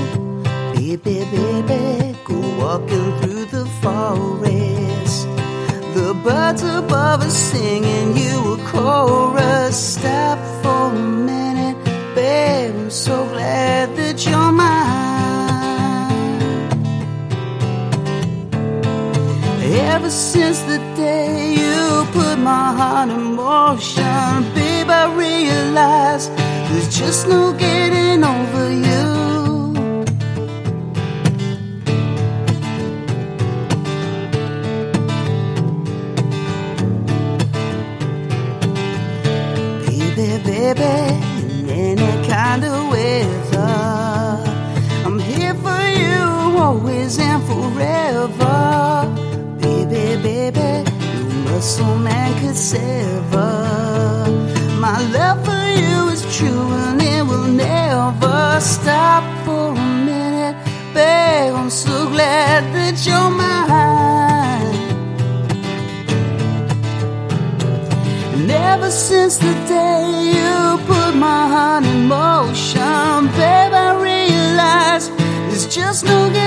Baby, 0.75 1.25
baby, 1.31 2.17
go 2.25 2.39
walking 2.57 3.19
through 3.19 3.45
the 3.45 3.65
forest. 3.81 5.27
The 5.95 6.13
birds 6.23 6.63
above 6.63 7.21
are 7.23 7.29
singing 7.29 8.17
you 8.17 8.53
a 8.53 8.57
chorus. 8.69 9.75
Stop 9.95 10.39
for 10.61 10.95
a 10.95 10.99
minute, 11.31 11.77
babe. 12.15 12.75
I'm 12.75 12.89
so 12.89 13.27
glad 13.29 13.95
that 13.97 14.25
you're 14.25 14.51
mine. 14.51 15.05
Ever 19.95 20.09
since 20.09 20.59
the 20.61 20.77
day 20.95 21.64
put 22.15 22.37
my 22.39 22.67
heart 22.79 23.09
in 23.09 23.35
motion, 23.35 24.43
babe, 24.55 24.89
I 24.89 25.05
realize 25.25 26.29
there's 26.69 26.89
just 26.97 27.27
no 27.27 27.51
getting 27.51 28.23
over 28.23 28.65
you. 28.87 29.05
Baby, 39.85 40.27
baby, 40.49 40.93
in 41.43 41.69
any 41.69 42.27
kind 42.29 42.63
of 42.63 42.75
weather, 42.91 43.04
man 52.05 52.31
could 52.39 52.55
sever. 52.55 53.53
My 54.85 54.97
love 55.17 55.39
for 55.47 55.65
you 55.81 55.97
is 56.15 56.23
true 56.37 56.67
and 56.83 57.01
it 57.01 57.23
will 57.29 57.49
never 57.67 58.59
stop 58.61 59.23
for 59.43 59.65
a 59.71 59.87
minute. 60.09 60.55
Babe, 60.93 61.53
I'm 61.61 61.71
so 61.71 61.95
glad 62.13 62.61
that 62.75 62.95
you're 63.07 63.31
mine. 63.43 64.75
And 68.33 68.51
ever 68.51 68.91
since 68.91 69.37
the 69.37 69.53
day 69.75 70.01
you 70.35 70.55
put 70.91 71.11
my 71.27 71.43
heart 71.53 71.85
in 71.93 72.01
motion, 72.07 73.21
babe, 73.39 73.73
I 73.87 73.89
realized 74.09 75.07
there's 75.47 75.67
just 75.79 76.05
no 76.05 76.19
getting 76.29 76.44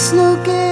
just 0.00 0.14
look 0.14 0.48
at 0.48 0.69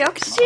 역시 0.00 0.40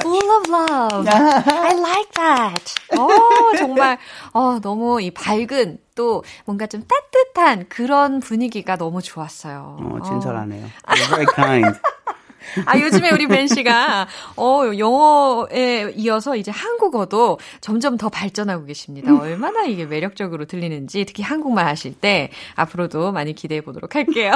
full 0.00 0.30
of 0.30 0.50
love. 0.50 1.08
I 1.12 1.74
like 1.78 2.10
that. 2.14 2.74
어, 2.96 3.56
정말 3.58 3.98
어, 4.32 4.58
너무 4.60 5.00
이 5.00 5.10
밝은 5.10 5.78
또 5.94 6.24
뭔가 6.44 6.66
좀 6.66 6.84
따뜻한 6.86 7.68
그런 7.68 8.20
분위기가 8.20 8.76
너무 8.76 9.02
좋았어요. 9.02 9.76
어, 9.80 9.98
친절하네요. 10.02 10.66
You're 10.86 11.08
very 11.08 11.26
kind. 11.34 11.78
아, 12.66 12.78
요즘에 12.78 13.10
우리 13.10 13.26
벤 13.26 13.46
씨가, 13.46 14.06
어, 14.36 14.62
영어에 14.76 15.92
이어서 15.96 16.36
이제 16.36 16.50
한국어도 16.50 17.38
점점 17.60 17.96
더 17.96 18.08
발전하고 18.08 18.64
계십니다. 18.64 19.12
얼마나 19.18 19.64
이게 19.64 19.86
매력적으로 19.86 20.44
들리는지, 20.44 21.04
특히 21.04 21.22
한국말 21.22 21.66
하실 21.66 21.94
때, 21.94 22.30
앞으로도 22.54 23.12
많이 23.12 23.34
기대해 23.34 23.60
보도록 23.60 23.94
할게요. 23.94 24.32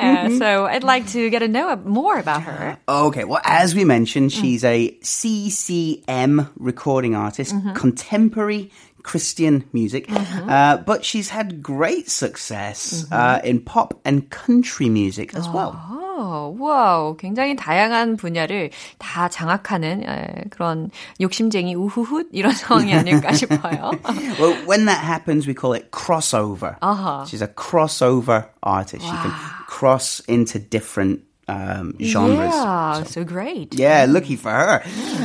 uh, 0.00 0.30
so, 0.38 0.66
I'd 0.66 0.84
like 0.84 1.06
to 1.12 1.30
get 1.30 1.40
to 1.40 1.48
know 1.48 1.76
more 1.84 2.18
about 2.18 2.42
her. 2.42 2.76
Okay, 2.88 3.24
well, 3.24 3.40
as 3.44 3.74
we 3.74 3.84
mentioned, 3.84 4.32
she's 4.32 4.64
a 4.64 4.96
CCM 5.02 6.48
recording 6.58 7.14
artist, 7.14 7.54
contemporary 7.74 8.70
Christian 9.03 9.63
music, 9.71 10.07
uh, 10.11 10.77
but 10.77 11.05
she's 11.05 11.29
had 11.29 11.63
great 11.63 12.09
success 12.09 13.05
uh, 13.11 13.39
in 13.43 13.61
pop 13.61 13.93
and 14.03 14.29
country 14.29 14.89
music 14.89 15.33
as 15.35 15.47
well. 15.49 15.73
어, 16.19 16.53
와우. 16.59 17.15
굉장히 17.15 17.55
다양한 17.55 18.17
분야를 18.17 18.71
다 18.97 19.29
장악하는 19.29 20.03
에, 20.03 20.43
그런 20.49 20.91
욕심쟁이 21.21 21.75
우후훗 21.75 22.27
이런 22.33 22.51
상황이 22.51 22.93
아닐까 22.93 23.31
싶어요. 23.31 23.91
Well, 24.37 24.53
when 24.65 24.85
that 24.85 24.99
happens, 25.01 25.47
we 25.47 25.53
call 25.53 25.73
it 25.73 25.91
crossover. 25.91 26.75
Uh-huh. 26.81 27.23
She's 27.25 27.41
a 27.41 27.47
crossover 27.47 28.47
artist. 28.61 29.05
She 29.05 29.11
can 29.11 29.31
cross 29.67 30.21
into 30.27 30.59
different 30.59 31.21
um, 31.48 31.94
genres. 32.00 32.52
Yeah, 32.54 33.02
so 33.04 33.24
great. 33.24 33.74
Yeah, 33.74 34.06
lucky 34.08 34.36
for 34.36 34.50
her. 34.50 34.82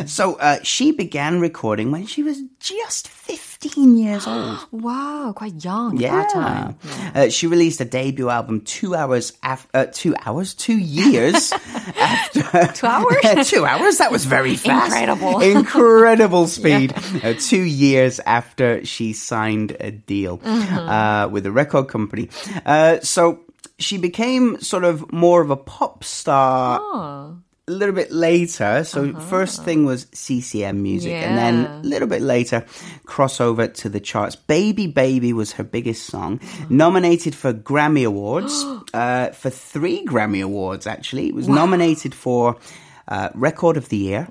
So 0.08 0.36
uh, 0.36 0.60
she 0.64 0.92
began 0.92 1.40
recording 1.40 1.92
when 1.92 2.06
she 2.08 2.24
was 2.24 2.42
just 2.60 3.08
15 3.08 3.98
years 3.98 4.28
old. 4.28 4.60
Wow, 4.72 5.34
quite 5.36 5.64
young 5.64 5.98
Yeah. 5.98 6.12
that 6.16 6.30
time. 6.30 6.76
Uh, 7.16 7.30
she 7.30 7.48
released 7.48 7.82
a 7.82 7.86
debut 7.86 8.30
album 8.30 8.62
two 8.62 8.96
hours 8.96 9.34
after, 9.44 9.70
uh, 9.78 9.86
two 9.92 10.16
hours, 10.26 10.54
two 10.54 10.78
years 10.78 11.52
after. 12.00 12.40
Two 12.74 12.88
hours? 12.88 13.50
two 13.50 13.66
hours? 13.66 13.98
That 13.98 14.12
was 14.12 14.26
very 14.26 14.56
fast. 14.56 14.88
Incredible. 14.96 15.40
Incredible 15.42 16.48
speed. 16.48 16.94
Uh, 17.24 17.34
two 17.38 17.62
years 17.62 18.20
after 18.26 18.84
she 18.86 19.14
signed 19.14 19.76
a 19.80 19.92
deal 19.92 20.38
Mm-hmm. 20.40 20.78
uh, 20.90 21.28
with 21.28 21.46
a 21.46 21.52
record 21.52 21.88
company. 21.90 22.30
Uh, 22.66 23.00
so 23.02 23.40
she 23.78 23.98
became 23.98 24.60
sort 24.62 24.84
of 24.84 25.12
more 25.12 25.42
of 25.42 25.50
a 25.50 25.58
pop 25.58 26.04
star 26.04 26.80
Oh. 26.82 27.38
a 27.68 27.72
little 27.72 27.94
bit 27.96 28.12
later. 28.12 28.84
So 28.84 29.14
first 29.20 29.64
thing 29.64 29.86
was 29.86 30.08
CCM 30.14 30.82
music, 30.82 31.14
and 31.14 31.38
then 31.38 31.66
Uh-huh. 31.66 31.80
A 31.84 31.88
little 31.88 32.08
bit 32.08 32.22
later, 32.22 32.66
crossover 33.06 33.72
to 33.76 33.90
the 33.90 34.00
charts. 34.00 34.36
Baby 34.36 34.88
Baby 34.88 35.34
was 35.34 35.52
her 35.54 35.64
biggest 35.64 36.06
song, 36.08 36.40
nominated 36.70 37.36
for 37.36 37.54
Grammy 37.54 38.06
Awards, 38.06 38.54
uh, 38.94 39.30
for 39.32 39.50
three 39.50 40.06
Grammy 40.06 40.44
Awards 40.44 40.88
actually. 40.88 41.28
It 41.28 41.36
was 41.36 41.48
nominated 41.48 42.14
for 42.16 42.56
uh, 43.08 43.30
Record 43.34 43.78
of 43.78 43.90
the 43.90 43.98
Year, 43.98 44.28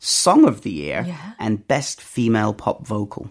Song 0.00 0.46
of 0.48 0.62
the 0.62 0.70
Year, 0.70 1.00
Uh-huh. 1.00 1.08
Yeah. 1.08 1.32
and 1.38 1.66
Best 1.68 2.00
Female 2.00 2.52
Pop 2.54 2.86
Vocal. 2.86 3.28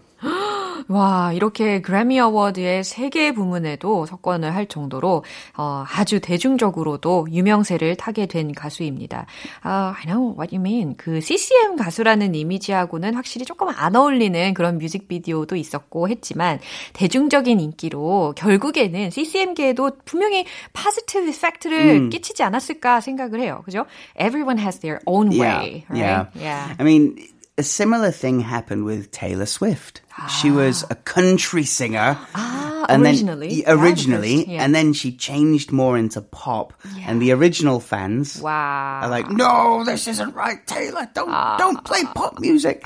와, 0.88 1.32
이렇게 1.34 1.82
그래미 1.82 2.20
어워드의 2.20 2.84
세 2.84 3.10
개 3.10 3.32
부문에도 3.32 4.06
석권을 4.06 4.54
할 4.56 4.66
정도로 4.66 5.24
어, 5.58 5.84
아주 5.88 6.20
대중적으로도 6.20 7.28
유명세를 7.32 7.96
타게 7.96 8.26
된 8.26 8.52
가수입니다. 8.52 9.26
아, 9.62 9.96
I 9.98 10.06
know 10.06 10.36
what 10.38 10.54
you 10.56 10.60
mean. 10.60 10.96
그 10.98 11.22
CCM 11.22 11.76
가수라는 11.78 12.36
이미지하고는 12.36 13.14
확실히 13.16 13.46
조금 13.46 13.70
안 13.70 13.96
어울리는 13.96 14.54
그런 14.54 14.78
뮤직비디오도 14.80 15.56
있었고 15.56 16.10
했지만 16.10 16.60
대중적인 16.94 17.60
인기로 17.60 18.34
결국에는 18.36 19.10
CCM계에도 19.12 19.92
분명히 20.04 20.46
positive 20.74 21.30
effect를 21.30 22.10
끼치지 22.10 22.44
않았을까 22.44 23.00
생각을 23.02 23.40
해요. 23.40 23.62
그죠? 23.66 23.86
Everyone 24.20 24.60
has 24.60 24.80
their 24.80 25.00
own 25.06 25.32
way, 25.32 25.86
yeah, 25.90 26.26
right? 26.26 26.30
Yeah. 26.36 26.76
I 26.80 26.84
mean, 26.84 27.16
a 27.58 27.64
similar 27.64 28.12
thing 28.12 28.42
happened 28.42 28.86
with 28.86 29.12
Taylor 29.12 29.46
Swift. 29.46 30.02
She 30.42 30.52
was 30.52 30.84
a 30.90 30.96
country 30.96 31.64
singer. 31.64 32.18
Ah, 32.36 32.45
and 32.90 33.04
originally. 33.04 33.62
Then, 33.62 33.80
originally. 33.80 34.54
Yeah, 34.54 34.64
and 34.64 34.74
then 34.74 34.94
she 34.94 35.12
changed 35.12 35.72
more 35.72 35.98
into 35.98 36.22
pop. 36.22 36.74
Yeah. 36.96 37.06
And 37.08 37.22
the 37.22 37.32
original 37.32 37.80
fans 37.80 38.42
wow. 38.42 39.02
are 39.04 39.10
like, 39.10 39.30
no, 39.30 39.84
this 39.84 40.08
isn't 40.08 40.34
right, 40.34 40.66
Taylor. 40.68 41.08
Don't, 41.14 41.30
ah. 41.30 41.58
don't 41.58 41.84
play 41.86 42.04
pop 42.16 42.40
music. 42.40 42.86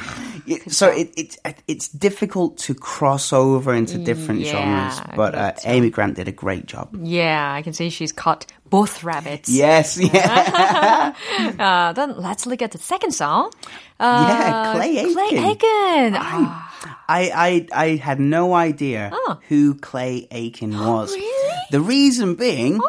so 0.67 0.89
it, 0.89 1.11
it, 1.17 1.37
it's 1.67 1.87
difficult 1.89 2.57
to 2.59 2.73
cross 2.73 3.33
over 3.33 3.73
into 3.73 3.97
mm, 3.97 4.05
different 4.05 4.41
yeah, 4.41 4.51
genres. 4.91 5.15
But 5.15 5.35
uh, 5.35 5.53
Amy 5.65 5.89
Grant 5.89 6.15
did 6.15 6.27
a 6.27 6.31
great 6.31 6.65
job. 6.65 6.95
Yeah, 7.01 7.53
I 7.53 7.61
can 7.61 7.73
see 7.73 7.89
she's 7.89 8.11
caught 8.11 8.45
both 8.69 9.03
rabbits. 9.03 9.49
Yes, 9.49 9.97
yeah. 10.01 11.13
uh, 11.59 11.93
then 11.93 12.17
let's 12.17 12.45
look 12.45 12.61
at 12.61 12.71
the 12.71 12.77
second 12.77 13.11
song. 13.11 13.51
Uh, 13.99 14.25
yeah, 14.29 14.73
Clay 14.75 14.97
Aiken. 14.97 15.13
Clay 15.13 16.13
Aiken. 16.13 16.68
I, 17.07 17.67
I 17.73 17.83
I 17.85 17.95
had 17.95 18.19
no 18.19 18.53
idea 18.53 19.09
Oh. 19.13 19.39
who 19.49 19.75
Clay 19.75 20.27
Aiken 20.31 20.71
was. 20.79 21.13
Really? 21.13 21.55
The 21.71 21.81
reason 21.81 22.35
being, 22.35 22.79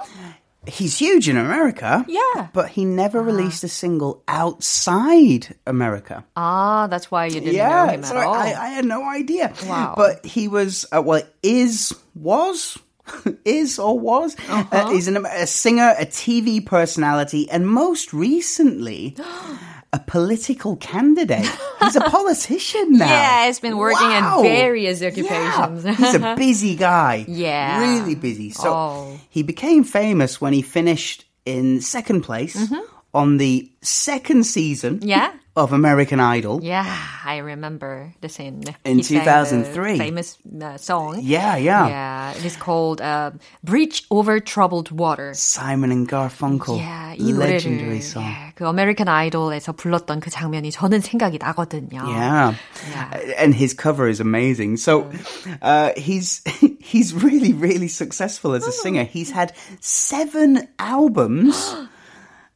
he's 0.67 0.97
huge 0.99 1.29
in 1.29 1.37
America. 1.37 2.05
Yeah. 2.09 2.49
But 2.53 2.69
he 2.71 2.85
never 2.85 3.21
released 3.23 3.65
a 3.65 3.69
single 3.69 4.23
outside 4.29 5.55
America. 5.67 6.25
ah, 6.37 6.87
that's 6.87 7.11
why 7.11 7.27
you 7.27 7.41
didn't 7.41 7.47
know 7.47 7.53
yeah, 7.53 7.91
him 7.91 8.05
at 8.05 8.17
all. 8.17 8.35
I, 8.35 8.53
I 8.53 8.69
had 8.69 8.85
no 8.85 9.03
idea. 9.09 9.53
Wow. 9.67 9.95
But 9.97 10.25
he 10.25 10.49
was, 10.49 10.87
uh, 10.95 11.03
well, 11.03 11.23
is, 11.43 11.93
was, 12.15 12.79
is 13.45 13.79
or 13.79 13.99
was, 13.99 14.37
Uh-huh. 14.49 14.65
uh, 14.71 14.91
he's 14.91 15.09
an, 15.09 15.25
a 15.27 15.47
singer, 15.47 15.95
a 15.99 16.07
TV 16.07 16.65
personality, 16.65 17.51
and 17.51 17.67
most 17.67 18.13
recently, 18.15 19.17
a 19.93 19.99
political 19.99 20.77
candidate. 20.77 21.47
He's 21.81 21.97
a 21.97 22.01
politician 22.17 22.93
now. 22.99 23.07
yeah, 23.07 23.47
he's 23.47 23.59
been 23.61 23.77
working 23.77 24.07
Wow. 24.07 24.39
in 24.39 24.45
various 24.45 25.03
occupations. 25.03 25.85
Yeah. 25.85 25.95
He's 25.95 26.15
a 26.15 26.35
busy 26.39 26.77
guy. 26.77 27.25
Yeah. 27.27 27.81
Really 27.81 28.15
busy. 28.15 28.51
So 28.51 28.73
Oh. 28.73 29.21
he 29.31 29.43
became 29.43 29.83
famous 29.85 30.41
when 30.41 30.53
he 30.53 30.63
finished 30.63 31.25
in 31.45 31.81
second 31.81 32.23
place 32.23 32.57
on 33.15 33.39
the 33.39 33.71
second 33.83 34.45
season 34.45 34.99
Mm-hmm. 35.01 35.09
Yeah 35.09 35.33
of 35.56 35.72
American 35.72 36.20
Idol. 36.20 36.60
yeah, 36.62 36.84
I 37.24 37.38
remember 37.38 38.14
the 38.20 38.28
scene. 38.28 38.62
In 38.84 38.98
He 38.98 39.04
sang 39.04 39.24
the 39.24 39.72
2003. 39.72 39.98
famous 39.98 40.38
uh, 40.62 40.76
song. 40.78 41.20
Yeah, 41.24 41.56
yeah. 41.56 41.88
Yeah, 41.88 42.32
it 42.36 42.44
is 42.44 42.58
called 42.58 43.00
uh, 43.00 43.32
"Bridge 43.64 44.04
Over 44.12 44.40
Troubled 44.42 44.92
Water." 44.92 45.34
Simon 45.34 45.92
and 45.92 46.10
Garfunkel. 46.10 46.78
Yeah, 46.78 47.16
이 47.16 47.32
legendary 47.32 48.00
노래를 48.00 48.04
song. 48.04 48.24
예, 48.28 48.52
그 48.56 48.68
아메리칸 48.68 49.08
아이돌에서 49.08 49.72
불렀던 49.74 50.20
그 50.20 50.30
장면이 50.30 50.72
저는 50.72 51.00
생각이 51.00 51.38
나거든요. 51.40 52.04
Yeah. 52.04 52.56
Yeah. 52.92 53.36
And 53.40 53.56
his 53.56 53.74
cover 53.74 54.10
is 54.10 54.20
amazing. 54.20 54.76
So 54.76 55.10
uh, 55.62 55.92
he's 55.96 56.44
he's 56.82 57.14
really, 57.14 57.54
really 57.54 57.88
successful 57.88 58.56
as 58.56 58.68
a 58.68 58.74
singer. 58.74 59.06
He's 59.06 59.32
had 59.32 59.54
seven 59.80 60.68
albums. 60.80 61.56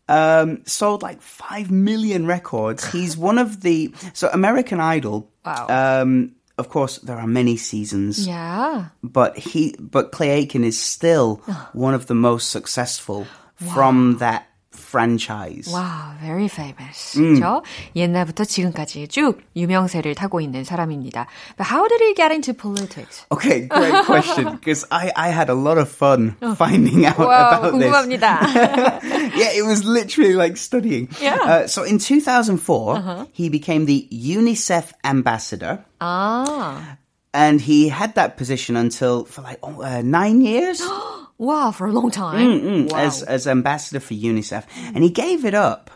Um, 0.09 0.67
sold 0.67 1.03
like 1.03 1.23
five 1.23 1.71
million 1.71 2.27
records. 2.27 2.85
He's 2.93 3.17
one 3.17 3.39
of 3.39 3.63
the 3.63 3.95
so 4.13 4.29
American 4.29 4.81
Idol. 4.81 5.31
Wow. 5.45 6.03
Um, 6.03 6.33
of 6.57 6.69
course, 6.69 6.99
there 6.99 7.17
are 7.17 7.27
many 7.27 7.57
seasons. 7.57 8.27
Yeah. 8.27 8.89
But 9.03 9.37
he, 9.37 9.75
but 9.79 10.13
Clay 10.13 10.31
Aiken 10.31 10.63
is 10.63 10.81
still 10.81 11.37
one 11.73 11.95
of 11.95 12.07
the 12.07 12.15
most 12.15 12.51
successful 12.51 13.27
from 13.57 14.19
that 14.19 14.47
franchise. 14.94 15.68
Wow, 15.72 16.14
very 16.22 16.48
famous. 16.48 17.14
그렇죠? 17.16 17.64
옛날부터 17.96 18.46
지금까지 18.46 19.08
쭉 19.08 19.42
유명세를 19.56 20.16
타고 20.16 20.42
있는 20.42 20.64
사람입니다. 20.64 21.28
But 21.58 21.68
how 21.68 21.88
did 21.88 22.02
he 22.02 22.14
get 22.16 22.32
into 22.32 22.54
politics? 22.54 23.26
Okay, 23.32 23.68
great 23.68 24.06
question. 24.06 24.56
Because 24.56 24.86
I, 24.92 25.12
I 25.16 25.30
had 25.30 25.50
a 25.50 25.56
lot 25.56 25.78
of 25.78 25.90
fun 25.90 26.36
finding 26.56 27.06
out 27.06 27.18
와, 27.18 27.58
about 27.60 27.74
궁금합니다. 27.74 28.40
this. 28.40 29.36
yeah, 29.36 29.52
it 29.56 29.66
was 29.66 29.84
literally 29.86 30.34
like 30.36 30.58
studying. 30.58 31.10
Yeah. 31.22 31.38
Uh, 31.42 31.68
so 31.68 31.84
in 31.84 32.00
2004, 32.00 33.28
he 33.32 33.50
became 33.50 33.86
the 33.86 34.08
UNICEF 34.12 34.92
ambassador. 35.04 35.84
아, 36.00 36.98
And 37.35 37.61
he 37.61 37.89
had 37.89 38.15
that 38.15 38.37
position 38.37 38.77
until 38.77 39.25
for 39.25 39.43
like 39.43 39.59
oh, 39.63 39.83
uh, 39.83 40.03
nine 40.03 40.41
years 40.41 40.81
wow, 41.39 41.73
for 41.73 41.87
a 41.87 41.93
long 41.93 42.11
time. 42.11 42.87
wow. 42.87 42.99
as 42.99 43.23
as 43.23 43.47
ambassador 43.47 44.01
for 44.01 44.15
UNICEF, 44.15 44.65
and 44.95 45.03
he 45.03 45.11
gave 45.11 45.45
it 45.45 45.55
up 45.55 45.91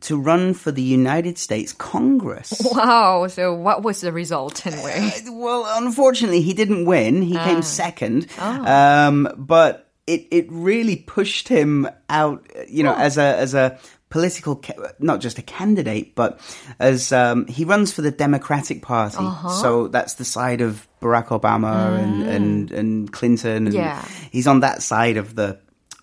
to 0.00 0.18
run 0.18 0.54
for 0.54 0.70
the 0.70 0.82
United 0.82 1.38
States 1.38 1.72
Congress. 1.72 2.60
wow, 2.72 3.26
so 3.28 3.54
what 3.54 3.82
was 3.82 4.00
the 4.00 4.12
result 4.12 4.66
anyway? 4.66 5.10
Well, 5.30 5.66
unfortunately, 5.78 6.42
he 6.42 6.52
didn't 6.52 6.84
win. 6.84 7.22
He 7.22 7.36
came 7.36 7.62
second. 7.62 8.26
Um, 8.38 9.28
but 9.38 9.90
it 10.06 10.26
it 10.30 10.46
really 10.50 10.96
pushed 10.96 11.48
him 11.48 11.88
out. 12.08 12.44
You 12.68 12.82
know, 12.82 12.94
as 12.94 13.18
a 13.18 13.36
as 13.36 13.54
a 13.54 13.78
political, 14.12 14.56
ca- 14.56 14.92
not 14.98 15.20
just 15.24 15.38
a 15.38 15.42
candidate, 15.42 16.14
but 16.14 16.38
as 16.78 17.12
um, 17.12 17.46
he 17.46 17.64
runs 17.64 17.92
for 17.92 18.02
the 18.02 18.10
Democratic 18.12 18.82
Party. 18.82 19.26
So 19.60 19.88
that's 19.88 20.14
the 20.14 20.24
side 20.24 20.60
of 20.60 20.86
Barack 21.00 21.28
Obama 21.28 21.98
and, 21.98 22.22
and 22.22 22.70
and 22.70 23.10
Clinton. 23.12 23.66
And 23.68 23.74
Yeah. 23.74 24.04
he's 24.30 24.46
on 24.46 24.60
that 24.60 24.82
side 24.82 25.16
of 25.16 25.34
the 25.34 25.58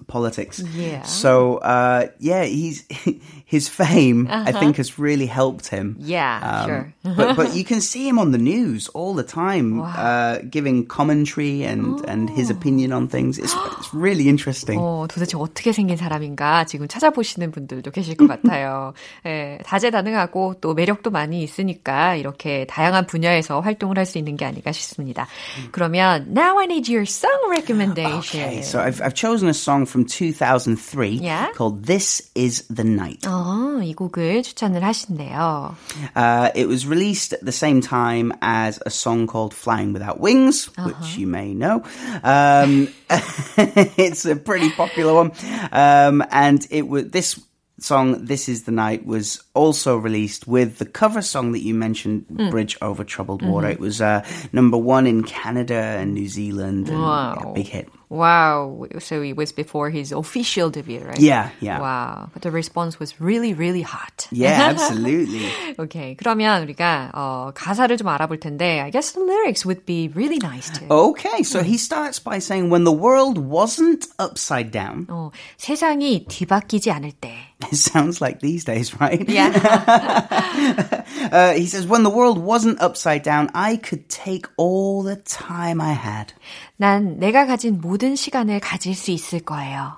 politics. 0.08 0.60
Yeah. 0.60 1.04
So 1.04 1.58
uh, 1.58 2.08
yeah, 2.20 2.44
he's 2.44 2.84
his 3.49 3.69
fame. 3.69 4.27
I 4.31 4.53
think 4.53 4.77
has 4.79 4.99
really 4.99 5.27
helped 5.27 5.69
him. 5.69 5.97
Yeah, 6.01 6.41
Um, 6.43 6.67
sure. 6.67 6.85
but 7.17 7.37
but 7.37 7.55
you 7.55 7.65
can 7.65 7.81
see 7.81 8.09
him 8.09 8.19
on 8.19 8.33
the 8.33 8.39
news 8.39 8.89
all 8.95 9.15
the 9.15 9.23
time, 9.23 9.81
uh, 9.81 10.39
giving 10.51 10.87
commentary 10.87 11.63
and 11.63 12.01
and 12.09 12.31
his 12.31 12.51
opinion 12.51 12.93
on 12.93 13.09
things. 13.09 13.39
It's 13.39 13.55
it's 13.79 13.93
really 13.93 14.29
interesting. 14.29 14.79
어, 14.81 15.07
도대체 15.09 15.37
어떻게 15.37 15.73
생긴 15.73 15.97
사람인가 15.97 16.65
지금 16.65 16.89
찾아보시는 16.89 17.51
분들도 17.53 17.91
계실 17.91 18.17
것 18.17 18.27
같아요. 18.29 18.95
예, 19.27 19.59
다재다능하고 19.65 20.57
또 20.61 20.75
매력도 20.75 21.11
많이 21.11 21.43
있으니까 21.43 22.15
이렇게 22.17 22.65
다양한 22.67 23.07
분야에서 23.07 23.61
활동을 23.61 23.99
할 23.99 24.05
수 24.07 24.19
있는 24.19 24.37
게 24.37 24.45
아닌가 24.45 24.71
싶습니다. 24.73 25.27
그러면 25.73 26.27
Now 26.29 26.59
I 26.59 26.65
need 26.67 26.91
your 26.93 27.05
song 27.09 27.49
recommendation. 27.49 28.45
Okay, 28.45 28.61
so 28.63 28.81
I've 28.81 29.01
I've 29.01 29.15
chosen 29.15 29.49
a 29.49 29.55
song 29.55 29.87
from 29.87 30.05
2003 30.07 31.21
Yeah? 31.23 31.53
called 31.57 31.87
"This 31.87 32.23
Is 32.35 32.65
the 32.69 32.85
Night." 32.85 33.27
어, 33.27 33.38
이 33.39 33.95
곡을 33.95 34.43
추천을 34.43 34.83
하신대요. 34.83 35.75
Uh, 36.17 36.51
it 36.55 36.67
was 36.69 36.87
released 36.87 37.33
at 37.33 37.45
the 37.45 37.53
same 37.53 37.81
time 37.81 38.33
as 38.43 38.81
a 38.87 38.91
song 38.91 39.27
called 39.27 39.55
Flying 39.55 39.93
Without 39.93 40.21
Wings, 40.21 40.67
which 40.85 41.17
you 41.17 41.27
may 41.27 41.55
know. 41.55 41.83
Um, 42.23 42.89
it's 43.97 44.25
a 44.27 44.37
pretty 44.37 44.71
popular 44.71 45.15
one. 45.15 45.33
Um, 45.73 46.25
and 46.31 46.67
it 46.71 46.89
was 46.89 47.11
this 47.11 47.41
song, 47.81 48.25
This 48.25 48.49
Is 48.49 48.65
the 48.65 48.73
Night, 48.73 49.05
was 49.05 49.43
also 49.53 49.97
released 49.97 50.47
with 50.47 50.79
the 50.79 50.87
cover 50.87 51.21
song 51.23 51.53
that 51.53 51.61
you 51.63 51.75
mentioned, 51.75 52.27
Bridge 52.51 52.79
Over 52.81 53.05
Troubled 53.05 53.43
Water. 53.43 53.69
It 53.69 53.81
was 53.81 54.01
uh, 54.01 54.25
number 54.53 54.77
one 54.79 55.07
in 55.07 55.23
Canada 55.25 55.75
and 55.75 56.15
New 56.15 56.29
Zealand. 56.29 56.89
And, 56.89 57.01
Wow. 57.03 57.37
yeah, 57.47 57.53
big 57.53 57.67
hit. 57.67 57.89
Wow. 58.09 58.87
So 59.01 59.23
it 59.23 59.37
was 59.37 59.53
before 59.53 59.91
his 59.91 60.13
official 60.13 60.71
debut, 60.71 61.01
right? 61.01 61.19
Yeah, 61.19 61.51
yeah. 61.61 61.81
Wow. 61.81 62.31
But 62.33 62.43
the 62.43 62.51
response 62.51 63.01
was 63.01 63.21
really, 63.21 63.55
really 63.55 63.83
hot. 63.83 64.29
Yeah, 64.31 64.71
absolutely. 64.71 65.43
오케이. 65.79 66.17
그러면 66.17 66.63
우리가 66.63 67.11
어, 67.15 67.53
가사를 67.55 67.97
좀 67.97 68.09
알아볼 68.09 68.39
텐데 68.39 68.81
I 68.81 68.91
guess 68.91 69.13
the 69.13 69.21
lyrics 69.21 69.67
would 69.67 69.85
be 69.85 70.09
really 70.15 70.39
nice 70.39 70.71
too. 70.71 70.87
Okay, 70.89 71.43
so 71.43 71.63
he 71.63 71.77
starts 71.77 72.19
by 72.19 72.39
saying, 72.39 72.71
When 72.71 72.85
the 72.85 72.93
world 72.93 73.39
wasn't 73.39 74.07
upside 74.19 74.71
down, 74.71 75.07
어, 75.09 75.31
세상이 75.57 76.27
뒤바뀌지 76.29 76.91
않을 76.91 77.13
때. 77.21 77.48
it 77.71 77.77
sounds 77.77 78.21
like 78.21 78.41
these 78.41 78.65
days, 78.65 78.99
right? 79.01 79.27
Yeah. 79.29 79.53
Uh, 81.33 81.53
he 81.55 81.67
says, 81.67 81.87
when 81.87 82.03
the 82.03 82.11
world 82.11 82.39
wasn't 82.39 82.81
upside 82.81 83.23
down, 83.23 83.51
I 83.55 83.77
could 83.77 84.09
take 84.09 84.47
all 84.57 85.03
the 85.03 85.17
time 85.17 85.81
I 85.81 85.93
had. 85.93 86.33
난 86.77 87.19
내가 87.19 87.47
가진 87.47 87.81
모든 87.81 88.15
시간을 88.15 88.61
가질 88.61 88.95
수 88.95 89.11
있을 89.11 89.41
거예요. 89.41 89.97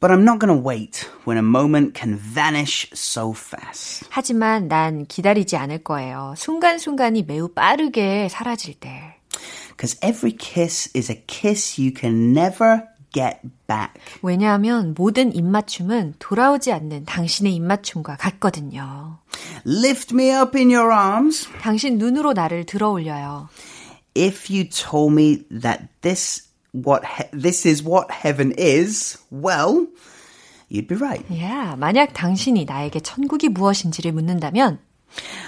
But 0.00 0.10
I'm 0.10 0.24
not 0.24 0.38
going 0.38 0.54
to 0.54 0.60
wait 0.60 1.08
when 1.24 1.38
a 1.38 1.42
moment 1.42 1.94
can 1.94 2.16
vanish 2.16 2.88
so 2.94 3.32
fast. 3.32 4.06
하지만 4.10 4.68
난 4.68 5.06
기다리지 5.06 5.56
않을 5.56 5.82
거예요. 5.82 6.34
순간순간이 6.36 7.24
매우 7.24 7.48
빠르게 7.48 8.28
사라질 8.28 8.74
때. 8.74 9.16
Because 9.70 9.96
every 10.02 10.36
kiss 10.36 10.90
is 10.94 11.10
a 11.10 11.16
kiss 11.26 11.80
you 11.80 11.92
can 11.92 12.32
never 12.32 12.82
get 13.13 13.39
back. 13.67 13.93
왜냐하면 14.21 14.93
모든 14.97 15.33
입맞춤은 15.33 16.15
돌아오지 16.19 16.71
않는 16.73 17.05
당신의 17.05 17.53
입맞춤과 17.55 18.17
같거든요. 18.17 19.19
Lift 19.65 20.13
me 20.13 20.29
up 20.31 20.57
in 20.57 20.69
your 20.71 20.91
arms. 20.93 21.47
당신 21.61 21.97
눈으로 21.97 22.33
나를 22.33 22.65
들어 22.65 22.89
올려요. 22.89 23.47
If 24.17 24.51
you 24.53 24.67
told 24.69 25.13
me 25.13 25.43
that 25.61 25.85
this 26.01 26.43
what 26.75 27.05
he- 27.05 27.39
this 27.39 27.67
is 27.67 27.83
what 27.83 28.07
heaven 28.11 28.53
is, 28.59 29.17
well, 29.31 29.87
you'd 30.71 30.87
be 30.87 30.97
right. 30.97 31.23
야, 31.41 31.75
만약 31.77 32.13
당신이 32.13 32.65
나에게 32.65 32.99
천국이 32.99 33.49
무엇인지를 33.49 34.11
묻는다면 34.11 34.79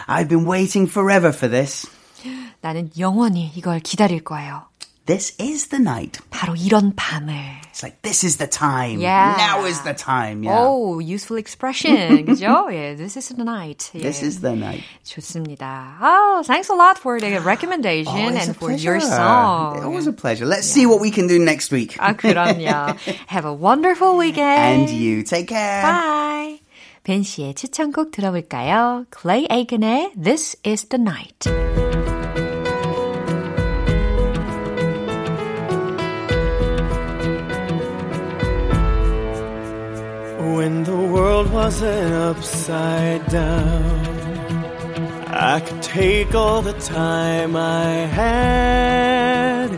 I've 0.07 0.29
been 0.29 0.47
waiting 0.47 0.89
forever 0.89 1.33
for 1.35 1.49
this. 1.51 1.87
나는 2.61 2.89
영원히 2.97 3.51
이걸 3.55 3.79
기다릴 3.79 4.23
거예요. 4.23 4.63
This 5.06 5.34
is 5.40 5.68
the 5.70 5.80
night. 5.82 6.20
바로 6.30 6.54
이런 6.54 6.94
밤을. 6.94 7.34
It's 7.72 7.82
like 7.82 8.00
this 8.02 8.22
is 8.22 8.36
the 8.36 8.46
time. 8.46 9.00
Yeah. 9.00 9.34
Now 9.38 9.64
is 9.66 9.82
the 9.82 9.94
time. 9.94 10.44
Yeah. 10.44 10.54
Oh, 10.62 11.00
useful 11.00 11.36
expression. 11.36 12.26
그죠? 12.26 12.68
예, 12.70 12.94
this 12.96 13.16
is 13.16 13.34
the 13.34 13.42
night. 13.42 13.90
예, 13.96 14.02
This 14.02 14.22
is 14.22 14.40
the 14.40 14.54
night. 14.54 14.84
좋습니다. 15.04 15.98
Oh, 16.00 16.42
thanks 16.46 16.68
a 16.70 16.74
lot 16.74 16.96
for 16.96 17.18
the 17.18 17.40
recommendation 17.40 18.14
Always 18.14 18.36
and 18.46 18.50
a 18.50 18.54
for 18.54 18.70
your 18.70 19.00
pleasure. 19.00 19.16
song. 19.16 19.82
Always 19.82 20.06
a 20.06 20.12
pleasure. 20.12 20.46
Let's 20.46 20.68
see 20.70 20.86
what 20.86 21.00
we 21.00 21.10
can 21.10 21.26
do 21.26 21.40
next 21.42 21.72
week. 21.72 21.96
아, 21.98 22.14
그럼요. 22.14 22.94
Have 23.26 23.46
a 23.46 23.52
wonderful 23.54 24.10
And 24.14 24.18
weekend. 24.20 24.90
you 24.90 25.24
take 25.24 25.48
care. 25.48 25.82
Bye. 25.82 26.60
벤 27.02 27.24
씨의 27.24 27.54
추천곡 27.54 28.12
들어볼까요? 28.12 29.06
Clay 29.10 29.48
Aiken의 29.50 30.12
This 30.14 30.54
is 30.64 30.84
the 30.90 31.02
Night. 31.02 31.83
When 40.65 40.83
the 40.83 40.97
world 40.97 41.51
wasn't 41.53 42.11
upside 42.11 43.23
down, 43.27 44.07
I 45.27 45.59
could 45.59 45.83
take 45.83 46.33
all 46.33 46.63
the 46.63 46.73
time 46.73 47.55
I 47.55 47.89
had. 48.19 49.69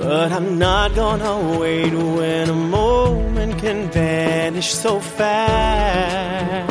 But 0.00 0.32
I'm 0.32 0.58
not 0.58 0.96
gonna 0.96 1.36
wait 1.60 1.94
when 1.94 2.48
a 2.50 2.60
moment 2.80 3.60
can 3.60 3.88
vanish 3.92 4.74
so 4.74 4.98
fast. 4.98 6.68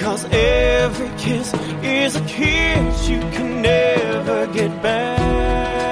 Cause 0.00 0.24
every 0.32 1.10
kiss 1.18 1.54
is 1.84 2.16
a 2.16 2.20
kiss 2.22 3.08
you 3.08 3.20
can 3.36 3.62
never 3.62 4.48
get 4.48 4.72
back. 4.82 5.91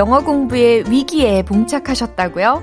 영어 0.00 0.24
공부의 0.24 0.90
위기에 0.90 1.42
봉착하셨다고요? 1.42 2.62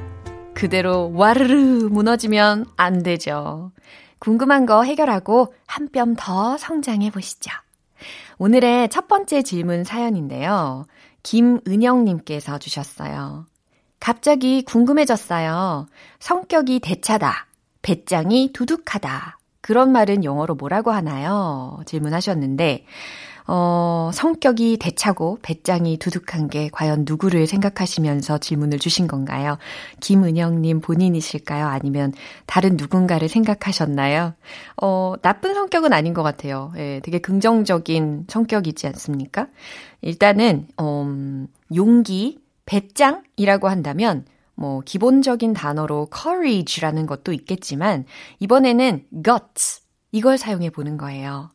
그대로 0.56 1.12
와르르 1.13 1.88
무너지면 1.91 2.65
안 2.78 3.04
되죠. 3.04 3.71
궁금한 4.17 4.65
거 4.65 4.82
해결하고 4.82 5.54
한 5.67 5.89
뼘 5.89 6.15
더 6.17 6.58
성장해 6.58 7.12
보시죠. 7.12 7.52
오늘의 8.39 8.89
첫 8.89 9.08
번째 9.08 9.43
질문 9.43 9.84
사연인데요. 9.84 10.88
김은영님께서 11.21 12.58
주셨어요. 12.58 13.45
갑자기 14.00 14.63
궁금해졌어요. 14.63 15.86
성격이 16.19 16.80
대차다. 16.80 17.45
배짱이 17.84 18.50
두둑하다. 18.52 19.38
그런 19.62 19.91
말은 19.91 20.23
영어로 20.23 20.56
뭐라고 20.56 20.89
하나요? 20.89 21.78
질문하셨는데, 21.86 22.86
어, 23.48 24.12
성격이 24.14 24.78
대차고 24.78 25.40
배짱이 25.42 25.98
두둑한 25.98 26.50
게 26.50 26.70
과연 26.72 27.06
누구를 27.08 27.48
생각하시면서 27.48 28.40
질문을 28.40 28.78
주신 28.78 29.08
건가요? 29.08 29.58
김은영님 30.02 30.82
본인이실까요? 30.82 31.66
아니면 31.66 32.12
다른 32.46 32.76
누군가를 32.76 33.30
생각하셨나요? 33.30 34.34
어, 34.82 35.14
나쁜 35.22 35.54
성격은 35.54 35.94
아닌 35.94 36.14
것 36.14 36.24
같아요. 36.24 36.74
예, 36.76 37.00
되게 37.04 37.20
긍정적인 37.20 38.26
성격이지 38.28 38.86
않습니까? 38.88 39.48
일단은, 40.02 40.68
음, 40.82 41.48
용기, 41.74 42.40
배짱이라고 42.66 43.70
한다면, 43.70 44.26
뭐, 44.56 44.82
기본적인 44.82 45.54
단어로 45.54 46.10
courage라는 46.14 47.06
것도 47.06 47.32
있겠지만, 47.32 48.06
이번에는 48.40 49.06
guts, 49.24 49.82
이걸 50.12 50.38
사용해 50.38 50.72
보는 50.72 50.98
거예요. 50.98 51.50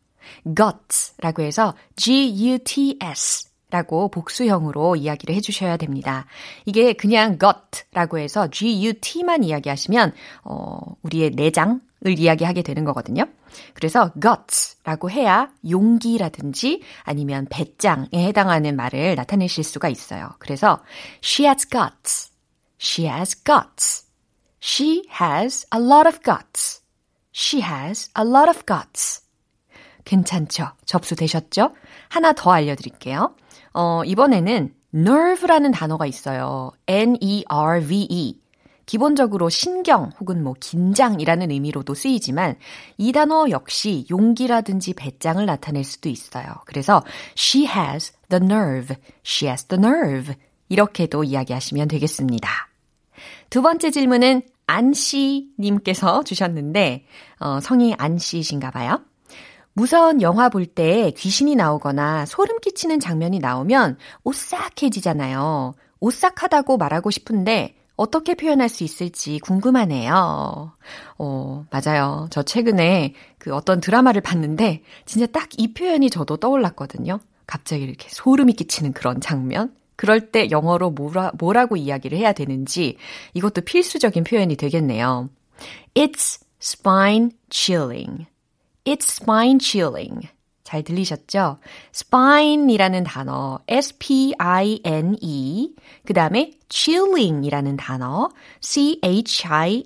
Guts라고 0.45 1.43
해서 1.43 1.75
G-U-T-S 1.97 3.53
라고 3.71 4.09
복수형으로 4.11 4.97
이야기를 4.97 5.35
해주셔야 5.35 5.79
됩니다. 5.79 6.27
이게 6.67 6.93
그냥 6.93 7.39
gut라고 7.39 8.19
해서 8.19 8.49
G-U-T만 8.49 9.45
이야기하시면, 9.45 10.13
어, 10.45 10.79
우리의 11.03 11.31
내장을 11.31 11.81
이야기하게 12.05 12.63
되는 12.63 12.85
거거든요. 12.85 13.25
그래서 13.73 14.13
guts라고 14.21 15.11
해야 15.11 15.51
용기라든지 15.69 16.83
아니면 17.03 17.47
배짱에 17.49 18.09
해당하는 18.13 18.77
말을 18.77 19.15
나타내실 19.15 19.65
수가 19.65 19.89
있어요. 19.89 20.35
그래서 20.39 20.83
she 21.25 21.49
has 21.49 21.67
guts. 21.67 22.31
She 22.79 23.09
has 23.09 23.43
guts. 23.43 24.07
She 24.61 25.05
has 25.21 25.67
a 25.75 25.81
lot 25.81 26.07
of 26.07 26.21
guts. 26.23 26.83
She 27.35 27.63
has 27.63 28.11
a 28.19 28.29
lot 28.29 28.51
of 28.51 28.67
guts. 28.67 29.22
괜찮죠? 30.05 30.69
접수되셨죠? 30.85 31.71
하나 32.09 32.33
더 32.33 32.51
알려드릴게요. 32.53 33.35
어, 33.75 34.03
이번에는 34.05 34.75
nerve라는 34.95 35.73
단어가 35.73 36.07
있어요. 36.07 36.71
N-E-R-V-E. 36.87 38.43
기본적으로 38.85 39.49
신경 39.49 40.11
혹은 40.21 40.43
뭐 40.43 40.55
긴장이라는 40.59 41.51
의미로도 41.51 41.95
쓰이지만 41.95 42.57
이 42.99 43.13
단어 43.13 43.49
역시 43.49 44.05
용기라든지 44.11 44.93
배짱을 44.95 45.47
나타낼 45.47 45.85
수도 45.85 46.09
있어요. 46.09 46.47
그래서 46.67 47.03
she 47.39 47.67
has 47.67 48.13
the 48.29 48.45
nerve, 48.45 48.97
she 49.25 49.49
has 49.49 49.65
the 49.67 49.83
nerve 49.83 50.35
이렇게도 50.69 51.25
이야기하시면 51.25 51.89
되겠습니다. 51.89 52.49
두 53.51 53.63
번째 53.63 53.91
질문은 53.91 54.43
안씨 54.67 55.51
님께서 55.59 56.23
주셨는데 56.25 57.05
어, 57.39 57.61
성이 57.61 57.95
안씨이신가 57.97 58.73
봐요. 58.73 59.01
무서운 59.75 60.21
영화 60.23 60.49
볼 60.49 60.67
때 60.67 61.13
귀신이 61.17 61.55
나오거나 61.57 62.27
소름 62.27 62.59
끼치는 62.61 63.01
장면이 63.01 63.39
나오면 63.39 63.99
오싹해지잖아요. 64.25 65.75
오싹하다고 66.01 66.77
말하고 66.79 67.11
싶은데 67.11 67.75
어떻게 67.97 68.35
표현할 68.35 68.69
수 68.69 68.85
있을지 68.85 69.39
궁금하네요. 69.41 70.73
어, 71.19 71.65
맞아요. 71.71 72.27
저 72.31 72.43
최근에 72.43 73.15
그 73.39 73.55
어떤 73.55 73.81
드라마를 73.81 74.21
봤는데 74.23 74.83
진짜 75.05 75.27
딱 75.27 75.51
이 75.59 75.75
표현이 75.75 76.11
저도 76.11 76.39
떠올랐거든요. 76.39 77.21
갑자기 77.47 77.85
이렇게 77.85 78.09
소름이 78.11 78.55
끼치는 78.55 78.93
그런 78.93 79.21
장면. 79.21 79.75
그럴 79.97 80.33
때 80.33 80.51
영어로 80.51 80.91
뭐라, 80.91 81.33
뭐라고 81.39 81.77
이야기를 81.77 82.17
해야 82.19 82.33
되는지 82.33 82.97
이것도 83.35 83.61
필수적인 83.61 84.25
표현이 84.25 84.57
되겠네요. 84.57 85.29
It's 85.95 86.41
spine 86.61 87.31
chilling. 87.51 88.27
It's 88.85 89.09
spine 89.09 89.61
chilling. 89.61 90.29
잘 90.65 90.83
들리셨죠? 90.83 91.59
spine이라는 91.95 93.05
단어, 93.05 93.61
s-p-i-n-e, 93.69 95.75
그 96.07 96.15
다음에 96.15 96.53
chilling이라는 96.69 97.77
단어, 97.77 98.31
c-h-i-l-l-i-n-g 98.61 99.85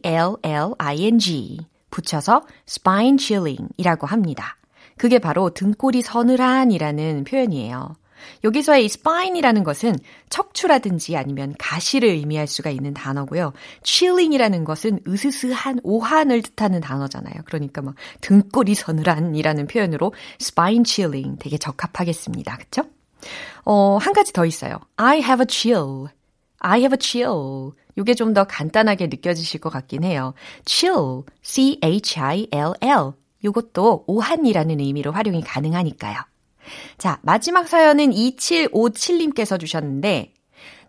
붙여서 1.90 2.46
spine 2.68 3.18
chilling이라고 3.18 4.06
합니다. 4.06 4.56
그게 4.96 5.18
바로 5.18 5.50
등골이 5.50 6.00
서늘한이라는 6.02 7.24
표현이에요. 7.24 7.96
여기서의 8.44 8.82
이 8.82 8.86
spine이라는 8.86 9.64
것은 9.64 9.96
척추라든지 10.30 11.16
아니면 11.16 11.54
가시를 11.58 12.08
의미할 12.08 12.46
수가 12.46 12.70
있는 12.70 12.94
단어고요. 12.94 13.52
chilling이라는 13.84 14.64
것은 14.64 15.00
으스스한 15.06 15.80
오한을 15.82 16.42
뜻하는 16.42 16.80
단어잖아요. 16.80 17.34
그러니까 17.44 17.82
뭐 17.82 17.94
등골이 18.20 18.74
서늘한이라는 18.74 19.66
표현으로 19.66 20.12
spine 20.40 20.84
chilling 20.86 21.38
되게 21.38 21.58
적합하겠습니다. 21.58 22.56
그쵸? 22.56 22.82
어, 23.64 23.98
한 24.00 24.12
가지 24.12 24.32
더 24.32 24.44
있어요. 24.46 24.78
I 24.96 25.18
have 25.18 25.42
a 25.42 25.46
chill. 25.48 26.06
I 26.58 26.80
have 26.80 26.94
a 26.94 26.98
chill. 27.00 27.72
이게 27.98 28.14
좀 28.14 28.34
더 28.34 28.44
간단하게 28.44 29.06
느껴지실 29.06 29.60
것 29.60 29.70
같긴 29.70 30.04
해요. 30.04 30.34
chill, 30.66 31.22
C-H-I-L-L. 31.42 33.12
이것도 33.42 34.04
오한이라는 34.06 34.80
의미로 34.80 35.12
활용이 35.12 35.42
가능하니까요. 35.42 36.16
자, 36.98 37.18
마지막 37.22 37.68
사연은 37.68 38.10
2757님께서 38.10 39.58
주셨는데, 39.58 40.32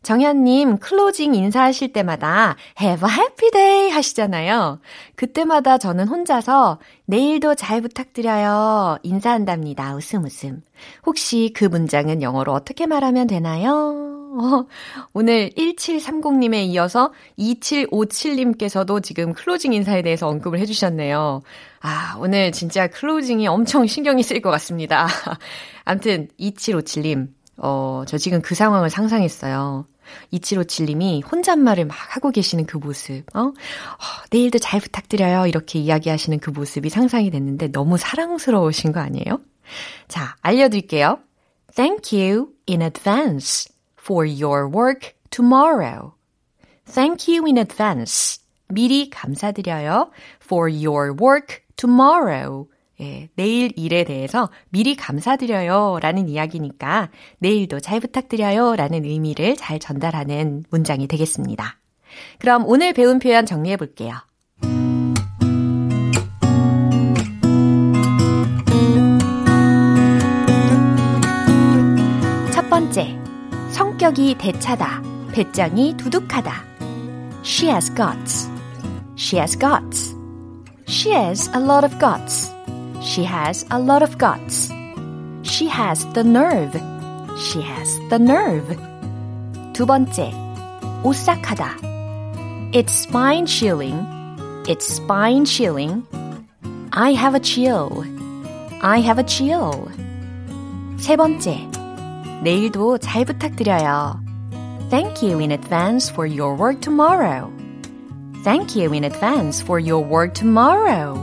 정현님, 0.03 0.77
클로징 0.77 1.35
인사하실 1.35 1.91
때마다 1.91 2.55
Have 2.79 3.09
a 3.09 3.13
happy 3.13 3.51
day 3.51 3.89
하시잖아요. 3.89 4.79
그때마다 5.15 5.77
저는 5.77 6.07
혼자서 6.07 6.79
내일도 7.05 7.55
잘 7.55 7.81
부탁드려요. 7.81 8.99
인사한답니다. 9.03 9.95
웃음 9.95 10.23
웃음. 10.23 10.61
혹시 11.05 11.51
그 11.53 11.65
문장은 11.65 12.21
영어로 12.21 12.53
어떻게 12.53 12.85
말하면 12.85 13.27
되나요? 13.27 14.16
오늘 15.13 15.49
1730님에 15.51 16.65
이어서 16.67 17.11
2757님께서도 17.39 19.01
지금 19.03 19.33
closing 19.33 19.73
인사에 19.73 20.01
대해서 20.01 20.27
언급을 20.27 20.59
해주셨네요. 20.59 21.41
아, 21.81 22.17
오늘 22.19 22.51
진짜 22.51 22.87
closing이 22.87 23.47
엄청 23.47 23.85
신경이 23.85 24.23
쓰일 24.23 24.41
것 24.41 24.49
같습니다. 24.51 25.07
암튼, 25.85 26.27
2757님, 26.39 27.29
어, 27.57 28.03
저 28.07 28.17
지금 28.17 28.41
그 28.41 28.55
상황을 28.55 28.89
상상했어요. 28.89 29.85
2757님이 30.33 31.29
혼잣말을 31.29 31.85
막 31.85 31.95
하고 31.97 32.31
계시는 32.31 32.65
그 32.65 32.77
모습, 32.77 33.23
어? 33.35 33.41
어? 33.41 33.53
내일도 34.31 34.57
잘 34.59 34.79
부탁드려요. 34.79 35.47
이렇게 35.47 35.79
이야기하시는 35.79 36.39
그 36.39 36.49
모습이 36.49 36.89
상상이 36.89 37.29
됐는데 37.29 37.71
너무 37.71 37.97
사랑스러우신 37.97 38.93
거 38.93 38.99
아니에요? 38.99 39.39
자, 40.07 40.35
알려드릴게요. 40.41 41.19
Thank 41.75 42.17
you 42.17 42.49
in 42.69 42.81
advance 42.81 43.69
for 44.07 44.25
your 44.25 44.69
work 44.69 45.15
tomorrow. 45.29 46.13
Thank 46.85 47.27
you 47.27 47.45
in 47.45 47.57
advance. 47.57 48.39
미리 48.69 49.09
감사드려요. 49.09 50.11
for 50.41 50.71
your 50.71 51.13
work 51.13 51.61
tomorrow. 51.75 52.67
예, 53.01 53.29
내일 53.35 53.71
일에 53.75 54.05
대해서 54.05 54.49
미리 54.69 54.95
감사드려요 54.95 55.99
라는 56.01 56.27
이야기니까 56.29 57.11
내일도 57.37 57.79
잘 57.79 57.99
부탁드려요 57.99 58.75
라는 58.75 59.05
의미를 59.05 59.55
잘 59.55 59.77
전달하는 59.77 60.63
문장이 60.71 61.07
되겠습니다. 61.07 61.77
그럼 62.39 62.63
오늘 62.65 62.93
배운 62.93 63.19
표현 63.19 63.45
정리해 63.45 63.75
볼게요. 63.77 64.15
성격이 73.76 74.36
대차다, 74.38 75.02
배짱이 75.32 75.96
두둑하다. 75.96 76.64
She 77.42 77.70
has 77.70 77.92
guts. 77.94 78.48
She 79.16 79.38
has 79.38 79.58
guts. 79.58 80.14
She 80.86 81.12
has 81.12 81.50
a 81.54 81.60
lot 81.60 81.84
of 81.84 81.98
guts. 81.98 82.52
She 83.00 83.24
has 83.24 83.64
a 83.72 83.78
lot 83.78 84.02
of 84.02 84.18
guts. 84.18 84.70
She 85.42 85.68
has 85.68 86.06
the 86.12 86.22
nerve. 86.22 86.72
She 87.36 87.60
has 87.62 87.98
the 88.10 88.18
nerve. 88.18 88.76
두 89.72 89.86
번째, 89.86 90.32
오싹하다. 91.02 91.76
It's 92.72 92.92
spine 92.92 93.46
chilling. 93.46 94.06
It's 94.66 94.86
spine 94.86 95.44
chilling. 95.44 96.04
I 96.92 97.14
have 97.14 97.34
a 97.34 97.40
chill. 97.40 98.04
I 98.82 99.00
have 99.00 99.18
a 99.18 99.26
chill. 99.26 99.88
세 100.98 101.16
번째, 101.16 101.68
내일도 102.43 102.97
잘 102.97 103.25
부탁드려요. 103.25 104.21
Thank 104.89 105.27
you 105.27 105.39
in 105.39 105.51
advance 105.51 106.11
for 106.11 106.29
your 106.29 106.55
work 106.57 106.79
tomorrow. 106.81 107.51
Thank 108.43 108.79
you 108.79 108.93
in 108.93 109.03
advance 109.03 109.61
for 109.61 109.81
your 109.81 110.07
work 110.07 110.33
tomorrow. 110.33 111.19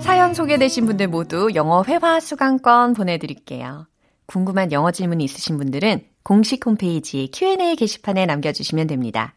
사연 0.00 0.34
소개되신 0.34 0.86
분들 0.86 1.08
모두 1.08 1.50
영어 1.54 1.84
회화 1.84 2.18
수강권 2.18 2.94
보내드릴게요. 2.94 3.86
궁금한 4.26 4.72
영어 4.72 4.90
질문 4.90 5.20
있으신 5.20 5.58
분들은 5.58 6.02
공식 6.22 6.66
홈페이지 6.66 7.30
Q&A 7.32 7.76
게시판에 7.76 8.26
남겨주시면 8.26 8.86
됩니다. 8.86 9.34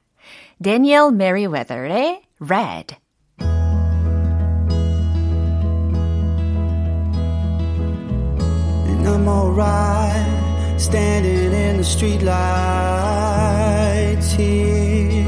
Daniel 0.61 1.13
Merriweather의 1.13 2.21
Red 2.39 2.95
alright 9.31 10.79
standing 10.89 11.53
in 11.65 11.77
the 11.77 11.83
street 11.83 12.21
lights 12.33 12.41
here. 14.31 15.27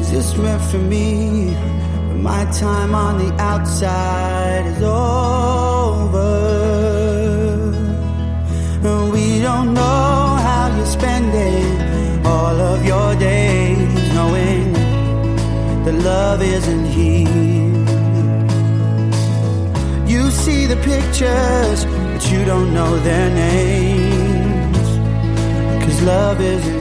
Is 0.00 0.08
this 0.14 0.36
meant 0.36 0.62
for 0.70 0.82
me? 0.94 1.06
But 2.08 2.18
my 2.30 2.42
time 2.64 2.92
on 2.94 3.14
the 3.22 3.30
outside 3.52 4.64
is 4.72 4.82
over. 4.82 6.28
We 9.16 9.26
don't 9.48 9.70
know 9.74 10.36
how 10.46 10.64
you're 10.76 10.92
spending 10.98 11.66
all 12.26 12.56
of 12.72 12.78
your 12.84 13.10
days, 13.16 14.14
knowing 14.14 14.64
that 15.84 15.96
love 16.10 16.40
isn't 16.42 16.86
here. 16.86 17.57
The 20.68 20.76
pictures, 20.76 21.86
but 21.86 22.30
you 22.30 22.44
don't 22.44 22.74
know 22.74 22.98
their 22.98 23.30
names. 23.30 24.76
Cause 25.82 26.02
love 26.02 26.40
isn't 26.42 26.77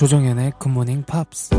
조정연의 0.00 0.52
굿모닝 0.58 1.02
팝스 1.02 1.50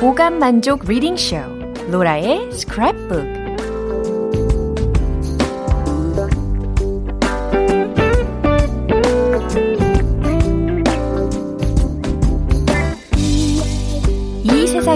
보감 0.00 0.40
만족 0.40 0.84
리딩 0.84 1.16
쇼 1.16 1.36
로라의 1.92 2.48
스크랩북 2.50 3.37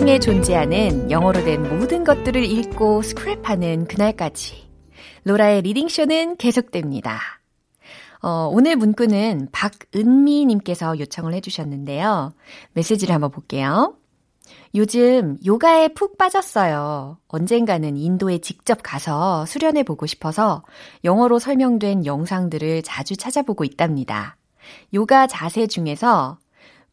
세상에 0.03 0.19
존재하는 0.19 1.13
영어로 1.13 1.45
된 1.45 1.63
모든 1.63 2.03
것들을 2.03 2.43
읽고 2.43 3.03
스크랩하는 3.03 3.87
그날까지 3.87 4.69
로라의 5.23 5.63
리딩쇼는 5.63 6.39
계속됩니다. 6.39 7.21
어, 8.21 8.51
오늘 8.53 8.75
문구는 8.75 9.51
박은미님께서 9.53 10.99
요청을 10.99 11.35
해주셨는데요. 11.35 12.35
메시지를 12.73 13.15
한번 13.15 13.31
볼게요. 13.31 13.97
요즘 14.75 15.39
요가에 15.47 15.87
푹 15.95 16.19
빠졌어요. 16.19 17.19
언젠가는 17.29 17.97
인도에 17.97 18.39
직접 18.39 18.81
가서 18.83 19.47
수련해 19.47 19.85
보고 19.85 20.07
싶어서 20.07 20.65
영어로 21.05 21.39
설명된 21.39 22.07
영상들을 22.07 22.83
자주 22.83 23.17
찾아보고 23.17 23.63
있답니다. 23.63 24.37
요가 24.95 25.29
자세 25.29 25.69
중에서 25.69 26.39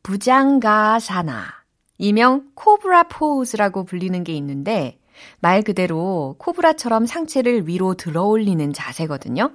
부장가사나, 0.03 1.58
이명 1.99 2.45
코브라 2.55 3.03
포즈라고 3.03 3.83
불리는 3.83 4.23
게 4.23 4.33
있는데 4.33 4.97
말 5.39 5.61
그대로 5.61 6.35
코브라처럼 6.39 7.05
상체를 7.05 7.67
위로 7.67 7.93
들어 7.93 8.23
올리는 8.23 8.73
자세거든요. 8.73 9.51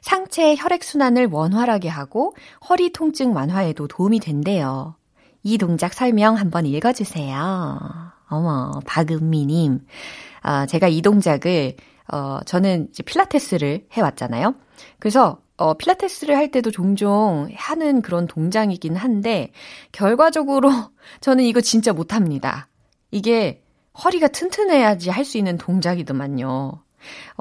상체의 0.00 0.56
혈액순환을 0.58 1.28
원활하게 1.30 1.88
하고 1.88 2.34
허리 2.68 2.90
통증 2.92 3.34
완화에도 3.34 3.88
도움이 3.88 4.20
된대요. 4.20 4.96
이 5.42 5.58
동작 5.58 5.94
설명 5.94 6.34
한번 6.34 6.66
읽어주세요. 6.66 7.78
어머, 8.28 8.80
박은미님. 8.84 9.86
아, 10.42 10.66
제가 10.66 10.88
이 10.88 11.02
동작을, 11.02 11.76
어, 12.12 12.40
저는 12.44 12.88
이제 12.90 13.02
필라테스를 13.04 13.86
해왔잖아요. 13.92 14.54
그래서, 14.98 15.38
어, 15.56 15.74
필라테스를 15.74 16.36
할 16.36 16.50
때도 16.50 16.70
종종 16.70 17.48
하는 17.54 18.02
그런 18.02 18.26
동작이긴 18.26 18.96
한데, 18.96 19.52
결과적으로 19.92 20.70
저는 21.20 21.44
이거 21.44 21.60
진짜 21.60 21.92
못합니다. 21.92 22.68
이게 23.10 23.62
허리가 24.04 24.28
튼튼해야지 24.28 25.10
할 25.10 25.24
수 25.24 25.38
있는 25.38 25.56
동작이더만요. 25.58 26.82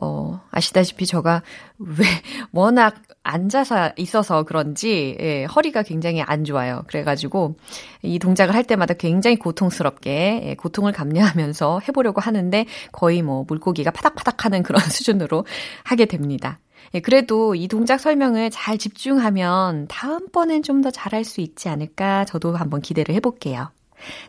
어, 0.02 0.42
아시다시피 0.52 1.06
제가 1.06 1.42
왜 1.80 2.06
워낙 2.52 2.96
앉아서 3.24 3.92
있어서 3.98 4.44
그런지 4.44 5.18
예, 5.20 5.46
허리가 5.46 5.84
굉장히 5.84 6.22
안 6.22 6.44
좋아요. 6.44 6.84
그래가지고 6.88 7.56
이 8.04 8.20
동작을 8.20 8.54
할 8.54 8.64
때마다 8.64 8.94
굉장히 8.94 9.38
고통스럽게 9.38 10.42
예, 10.46 10.56
고통을 10.56 10.92
감내하면서 10.92 11.82
해보려고 11.88 12.22
하는데 12.22 12.66
거의 12.92 13.22
뭐 13.22 13.46
물고기가 13.48 13.92
파닥파닥하는 13.92 14.64
그런 14.64 14.80
수준으로 14.90 15.46
하게 15.84 16.06
됩니다. 16.06 16.60
예, 16.94 17.00
그래도 17.00 17.56
이 17.56 17.68
동작 17.68 18.00
설명을 18.00 18.52
잘 18.52 18.78
집중하면 18.78 19.88
다음번엔 19.88 20.64
좀 20.64 20.82
더 20.82 20.92
잘할 20.92 21.24
수 21.24 21.42
있지 21.42 21.68
않을까 21.68 22.26
저도 22.26 22.56
한번 22.56 22.82
기대를 22.82 23.16
해볼게요. 23.16 23.72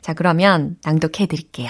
자, 0.01 0.14
그러면 0.14 0.79
낭독해 0.85 1.27
드릴게요. 1.27 1.69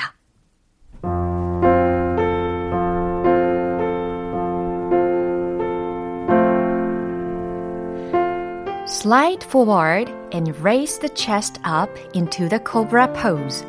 Slide 8.87 9.43
forward 9.43 10.13
and 10.33 10.55
raise 10.63 10.99
the 10.99 11.09
chest 11.15 11.59
up 11.65 11.91
into 12.15 12.49
the 12.49 12.61
cobra 12.61 13.09
pose. 13.09 13.65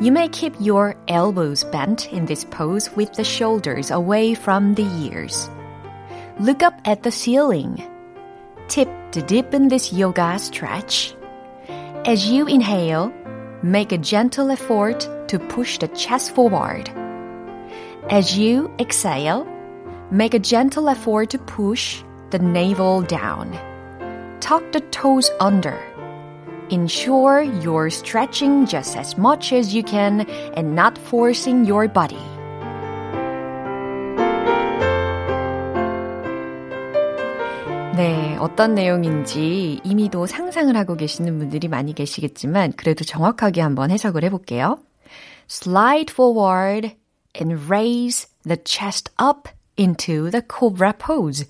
You 0.00 0.12
may 0.12 0.28
keep 0.28 0.54
your 0.58 0.96
elbows 1.08 1.64
bent 1.64 2.10
in 2.10 2.24
this 2.24 2.44
pose 2.44 2.90
with 2.96 3.12
the 3.12 3.24
shoulders 3.24 3.90
away 3.90 4.32
from 4.34 4.74
the 4.74 4.86
ears. 5.04 5.50
Look 6.40 6.62
up 6.62 6.80
at 6.86 7.02
the 7.02 7.10
ceiling. 7.10 7.86
Tip 8.68 8.88
to 9.12 9.20
deepen 9.20 9.68
this 9.68 9.92
yoga 9.92 10.38
stretch. 10.38 11.14
As 12.06 12.30
you 12.30 12.46
inhale, 12.46 13.12
make 13.62 13.92
a 13.92 13.98
gentle 13.98 14.50
effort 14.50 15.06
to 15.28 15.38
push 15.38 15.76
the 15.76 15.88
chest 15.88 16.34
forward. 16.34 16.88
As 18.08 18.38
you 18.38 18.72
exhale, 18.78 19.46
make 20.10 20.32
a 20.32 20.38
gentle 20.38 20.88
effort 20.88 21.28
to 21.28 21.38
push 21.38 22.02
the 22.30 22.38
navel 22.38 23.02
down. 23.02 23.52
Tuck 24.40 24.62
the 24.72 24.80
toes 24.80 25.30
under. 25.40 25.78
Ensure 26.70 27.42
you're 27.42 27.90
stretching 27.90 28.64
just 28.64 28.96
as 28.96 29.18
much 29.18 29.52
as 29.52 29.74
you 29.74 29.82
can 29.82 30.22
and 30.56 30.74
not 30.74 30.96
forcing 30.96 31.66
your 31.66 31.86
body. 31.86 32.24
네, 37.96 38.36
어떤 38.36 38.74
내용인지 38.74 39.80
이미도 39.84 40.26
상상을 40.26 40.74
하고 40.76 40.96
계시는 40.96 41.38
분들이 41.38 41.68
많이 41.68 41.92
계시겠지만 41.92 42.72
그래도 42.76 43.04
정확하게 43.04 43.60
한번 43.60 43.90
해석을 43.90 44.24
해볼게요. 44.24 44.78
Slide 45.50 46.12
forward 46.12 46.96
and 47.38 47.64
raise 47.66 48.28
the 48.44 48.56
chest 48.64 49.12
up 49.20 49.50
into 49.78 50.30
the 50.30 50.42
cobra 50.48 50.92
pose. 50.92 51.46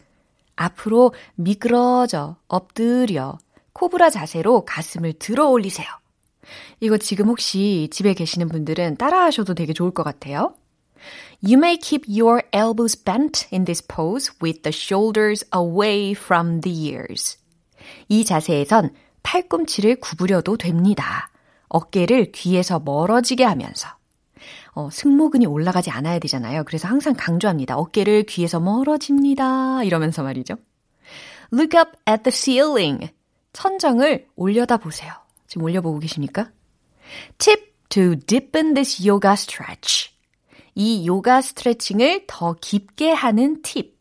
앞으로 0.56 1.12
미끄러져, 1.36 2.36
엎드려, 2.48 3.38
코브라 3.72 4.10
자세로 4.10 4.64
가슴을 4.64 5.14
들어 5.14 5.48
올리세요. 5.48 5.86
이거 6.80 6.96
지금 6.96 7.28
혹시 7.28 7.88
집에 7.92 8.14
계시는 8.14 8.48
분들은 8.48 8.96
따라 8.96 9.24
하셔도 9.24 9.54
되게 9.54 9.72
좋을 9.72 9.92
것 9.92 10.02
같아요. 10.02 10.54
You 11.42 11.58
may 11.58 11.78
keep 11.78 12.04
your 12.06 12.42
elbows 12.52 12.96
bent 12.96 13.46
in 13.50 13.64
this 13.64 13.82
pose 13.82 14.30
with 14.42 14.62
the 14.62 14.72
shoulders 14.72 15.44
away 15.54 16.12
from 16.12 16.60
the 16.60 16.90
ears. 16.90 17.38
이 18.08 18.24
자세에선 18.24 18.90
팔꿈치를 19.22 20.00
구부려도 20.00 20.56
됩니다. 20.56 21.30
어깨를 21.68 22.32
귀에서 22.32 22.80
멀어지게 22.80 23.44
하면서. 23.44 23.88
어, 24.72 24.88
승모근이 24.90 25.46
올라가지 25.46 25.90
않아야 25.90 26.18
되잖아요. 26.18 26.64
그래서 26.64 26.88
항상 26.88 27.14
강조합니다. 27.16 27.76
어깨를 27.76 28.24
귀에서 28.24 28.60
멀어집니다. 28.60 29.84
이러면서 29.84 30.22
말이죠. 30.22 30.56
Look 31.52 31.78
up 31.78 31.92
at 32.08 32.22
the 32.22 32.32
ceiling. 32.32 33.12
천정을 33.52 34.28
올려다 34.36 34.76
보세요. 34.76 35.12
지금 35.46 35.64
올려보고 35.64 35.98
계십니까? 35.98 36.50
Tip 37.38 37.72
to 37.88 38.14
deepen 38.14 38.74
this 38.74 39.06
yoga 39.06 39.32
stretch. 39.32 40.09
이 40.74 41.06
요가 41.06 41.40
스트레칭을 41.40 42.24
더 42.26 42.54
깊게 42.54 43.12
하는 43.12 43.62
팁. 43.62 43.98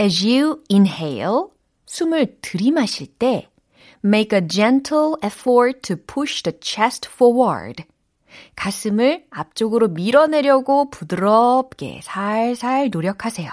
As 0.00 0.24
you 0.26 0.62
inhale, 0.70 1.46
숨을 1.86 2.38
들이마실 2.40 3.18
때 3.18 3.48
make 4.04 4.36
a 4.36 4.46
gentle 4.46 5.14
effort 5.24 5.80
to 5.82 5.96
push 5.96 6.42
the 6.42 6.56
chest 6.60 7.08
forward. 7.08 7.84
가슴을 8.56 9.26
앞쪽으로 9.30 9.88
밀어내려고 9.88 10.90
부드럽게 10.90 12.00
살살 12.02 12.90
노력하세요. 12.90 13.50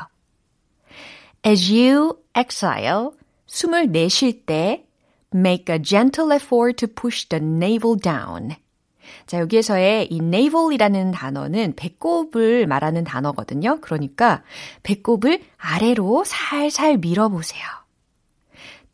As 1.46 1.72
you 1.72 2.18
exhale, 2.38 3.12
숨을 3.48 3.92
내쉴 3.92 4.46
때 4.46 4.86
make 5.34 5.74
a 5.74 5.82
gentle 5.82 6.34
effort 6.34 6.86
to 6.86 6.94
push 6.94 7.28
the 7.28 7.44
navel 7.44 7.98
down. 7.98 8.56
자, 9.26 9.40
여기에서의 9.40 10.08
이 10.12 10.18
navel이라는 10.18 11.12
단어는 11.12 11.74
배꼽을 11.76 12.68
말하는 12.68 13.04
단어거든요. 13.04 13.80
그러니까 13.82 14.44
배꼽을 14.84 15.42
아래로 15.58 16.24
살살 16.26 16.98
밀어보세요. 16.98 17.64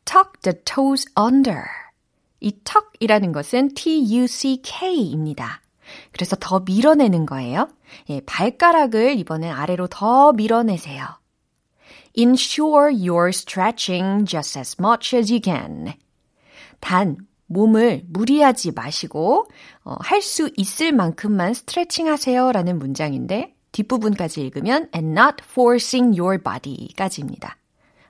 tuck 0.06 0.32
the 0.42 0.56
toes 0.64 1.06
under. 1.20 1.64
이 2.40 2.52
tuck이라는 2.64 3.32
것은 3.32 3.74
T-U-C-K입니다. 3.74 5.62
그래서 6.12 6.36
더 6.40 6.60
밀어내는 6.60 7.26
거예요. 7.26 7.70
예, 8.10 8.22
발가락을 8.22 9.18
이번엔 9.18 9.52
아래로 9.52 9.88
더 9.88 10.34
밀어내세요. 10.34 11.06
Ensure 12.18 12.92
you're 12.94 13.30
stretching 13.30 14.26
just 14.26 14.58
as 14.58 14.76
much 14.80 15.16
as 15.16 15.32
you 15.32 15.42
can. 15.44 15.94
단, 16.80 17.18
몸을 17.56 18.04
무리하지 18.10 18.74
마시고 18.74 19.48
어, 19.84 19.96
할 20.00 20.22
수 20.22 20.50
있을 20.58 20.92
만큼만 20.92 21.54
스트레칭 21.54 22.08
하세요 22.08 22.52
라는 22.52 22.80
문장인데 22.80 23.54
뒷부분까지 23.72 24.42
읽으면 24.42 24.90
and 24.96 25.12
not 25.20 25.38
forcing 25.44 26.20
your 26.20 26.42
body까지입니다. 26.42 27.58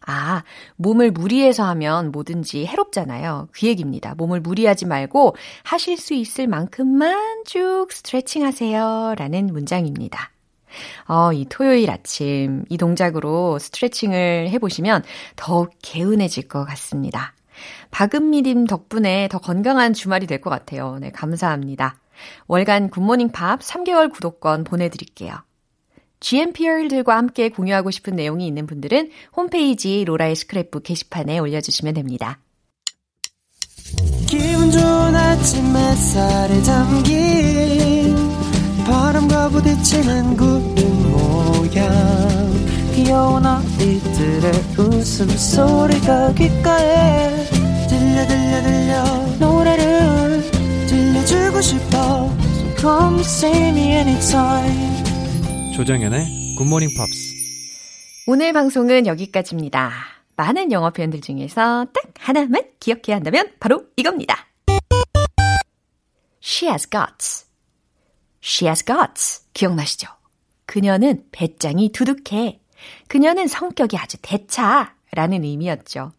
아, 0.08 0.44
몸을 0.78 1.12
무리해서 1.12 1.64
하면 1.64 2.12
뭐든지 2.12 2.68
해롭잖아요. 2.68 3.48
그 3.52 3.66
얘기입니다. 3.66 4.14
몸을 4.16 4.40
무리하지 4.40 4.86
말고 4.86 5.36
하실 5.64 5.98
수 5.98 6.14
있을 6.14 6.48
만큼만 6.48 7.44
쭉 7.46 7.88
스트레칭 7.92 8.46
하세요. 8.46 9.16
라는 9.18 9.48
문장입니다. 9.48 10.32
어, 11.08 11.34
이 11.34 11.46
토요일 11.50 11.90
아침 11.90 12.66
이 12.70 12.78
동작으로 12.78 13.58
스트레칭을 13.60 14.50
해보시면 14.50 15.04
더욱 15.36 15.72
개운해질 15.82 16.48
것 16.48 16.66
같습니다. 16.66 17.34
박은미님 17.92 18.68
덕분에 18.68 19.28
더 19.30 19.40
건강한 19.40 19.94
주말이 19.94 20.28
될 20.28 20.42
것 20.42 20.50
같아요. 20.50 20.98
네, 21.00 21.12
감사합니다. 21.12 22.00
월간 22.48 22.90
굿모닝 22.90 23.32
팝 23.32 23.60
3개월 23.60 24.12
구독권 24.12 24.64
보내드릴게요. 24.64 25.36
GMPR들과 26.20 27.18
함께 27.18 27.50
공유하고 27.50 27.92
싶은 27.92 28.16
내용이 28.16 28.48
있는 28.48 28.66
분들은 28.68 29.12
홈페이지 29.36 30.04
로라의 30.06 30.36
스크랩북 30.36 30.84
게시판에 30.84 31.40
올려주시면 31.40 31.94
됩니다. 31.94 32.40
모양 41.12 42.25
귀여운 42.96 43.46
아이들의 43.46 44.54
웃음소리가 44.78 46.34
귓가에 46.34 47.46
들려 47.90 48.26
들려 48.26 48.62
들려 48.64 49.04
노래를 49.38 50.42
들려주고 50.88 51.60
싶어 51.60 51.98
So 52.56 52.76
come 52.78 53.20
see 53.20 53.68
me 53.70 53.82
anytime 53.92 55.04
조정연의 55.76 56.56
굿모닝 56.58 56.88
팝스. 56.98 57.36
오늘 58.28 58.54
방송은 58.54 59.08
여기까지입니다. 59.08 59.92
많은 60.38 60.72
영어 60.72 60.92
표현들 60.92 61.20
중에서 61.20 61.88
딱 61.94 62.14
하나만 62.18 62.64
기억해야 62.80 63.18
한다면 63.18 63.52
바로 63.60 63.84
이겁니다. 63.98 64.48
She 66.42 66.70
has 66.72 66.90
guts. 66.90 67.46
She 68.42 68.70
has 68.70 68.86
guts. 68.86 69.42
기억나시죠? 69.54 70.08
그녀는 70.66 71.26
배짱이 71.34 71.92
두둑해. 71.92 72.62
그녀는 73.08 73.48
성격이 73.48 73.98
아주 73.98 74.18
대차. 74.22 74.96
라는 75.12 75.44
의미였죠. 75.44 76.12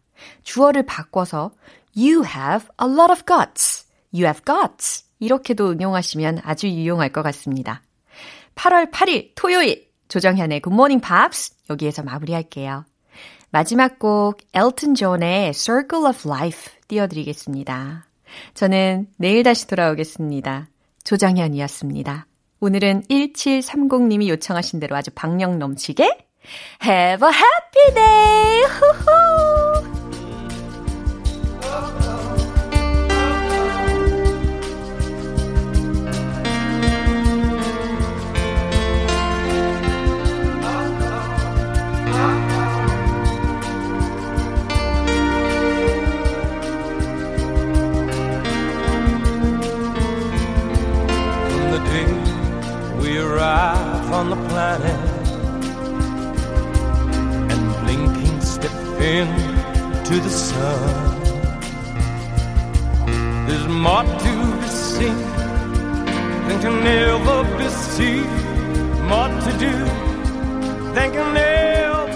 주어를 0.43 0.83
바꿔서 0.83 1.51
You 1.95 2.23
have 2.25 2.67
a 2.81 2.89
lot 2.89 3.11
of 3.11 3.23
guts. 3.25 3.85
You 4.13 4.25
have 4.25 4.41
guts. 4.43 5.05
이렇게도 5.19 5.71
응용하시면 5.71 6.41
아주 6.43 6.67
유용할 6.67 7.09
것 7.09 7.21
같습니다. 7.23 7.81
8월 8.55 8.91
8일 8.91 9.31
토요일 9.35 9.87
조정현의 10.07 10.61
굿모닝 10.61 10.99
팝스 10.99 11.53
여기에서 11.69 12.03
마무리할게요. 12.03 12.85
마지막 13.51 13.99
곡 13.99 14.39
엘튼 14.53 14.95
존의 14.95 15.53
Circle 15.53 16.07
of 16.07 16.27
Life 16.27 16.73
띄워드리겠습니다. 16.87 18.07
저는 18.53 19.07
내일 19.17 19.43
다시 19.43 19.67
돌아오겠습니다. 19.67 20.69
조정현이었습니다. 21.03 22.27
오늘은 22.59 23.03
1730님이 23.03 24.27
요청하신 24.27 24.79
대로 24.79 24.95
아주 24.95 25.11
박력 25.13 25.57
넘치게 25.57 26.26
Have 26.79 27.23
a 27.23 27.31
happy 27.31 27.93
day! 27.93 28.63
후 28.67 29.96
into 59.07 60.19
the 60.19 60.29
sun. 60.29 61.21
There's 63.47 63.67
more 63.67 64.03
to 64.03 64.33
be 64.61 64.67
seen 64.67 65.17
than 66.47 66.57
can 66.61 66.85
ever 66.85 67.39
be 67.57 67.69
seen, 67.69 68.27
more 69.11 69.29
to 69.45 69.51
do 69.65 69.75
than 70.93 71.11
can 71.13 71.37
ever 71.37 72.06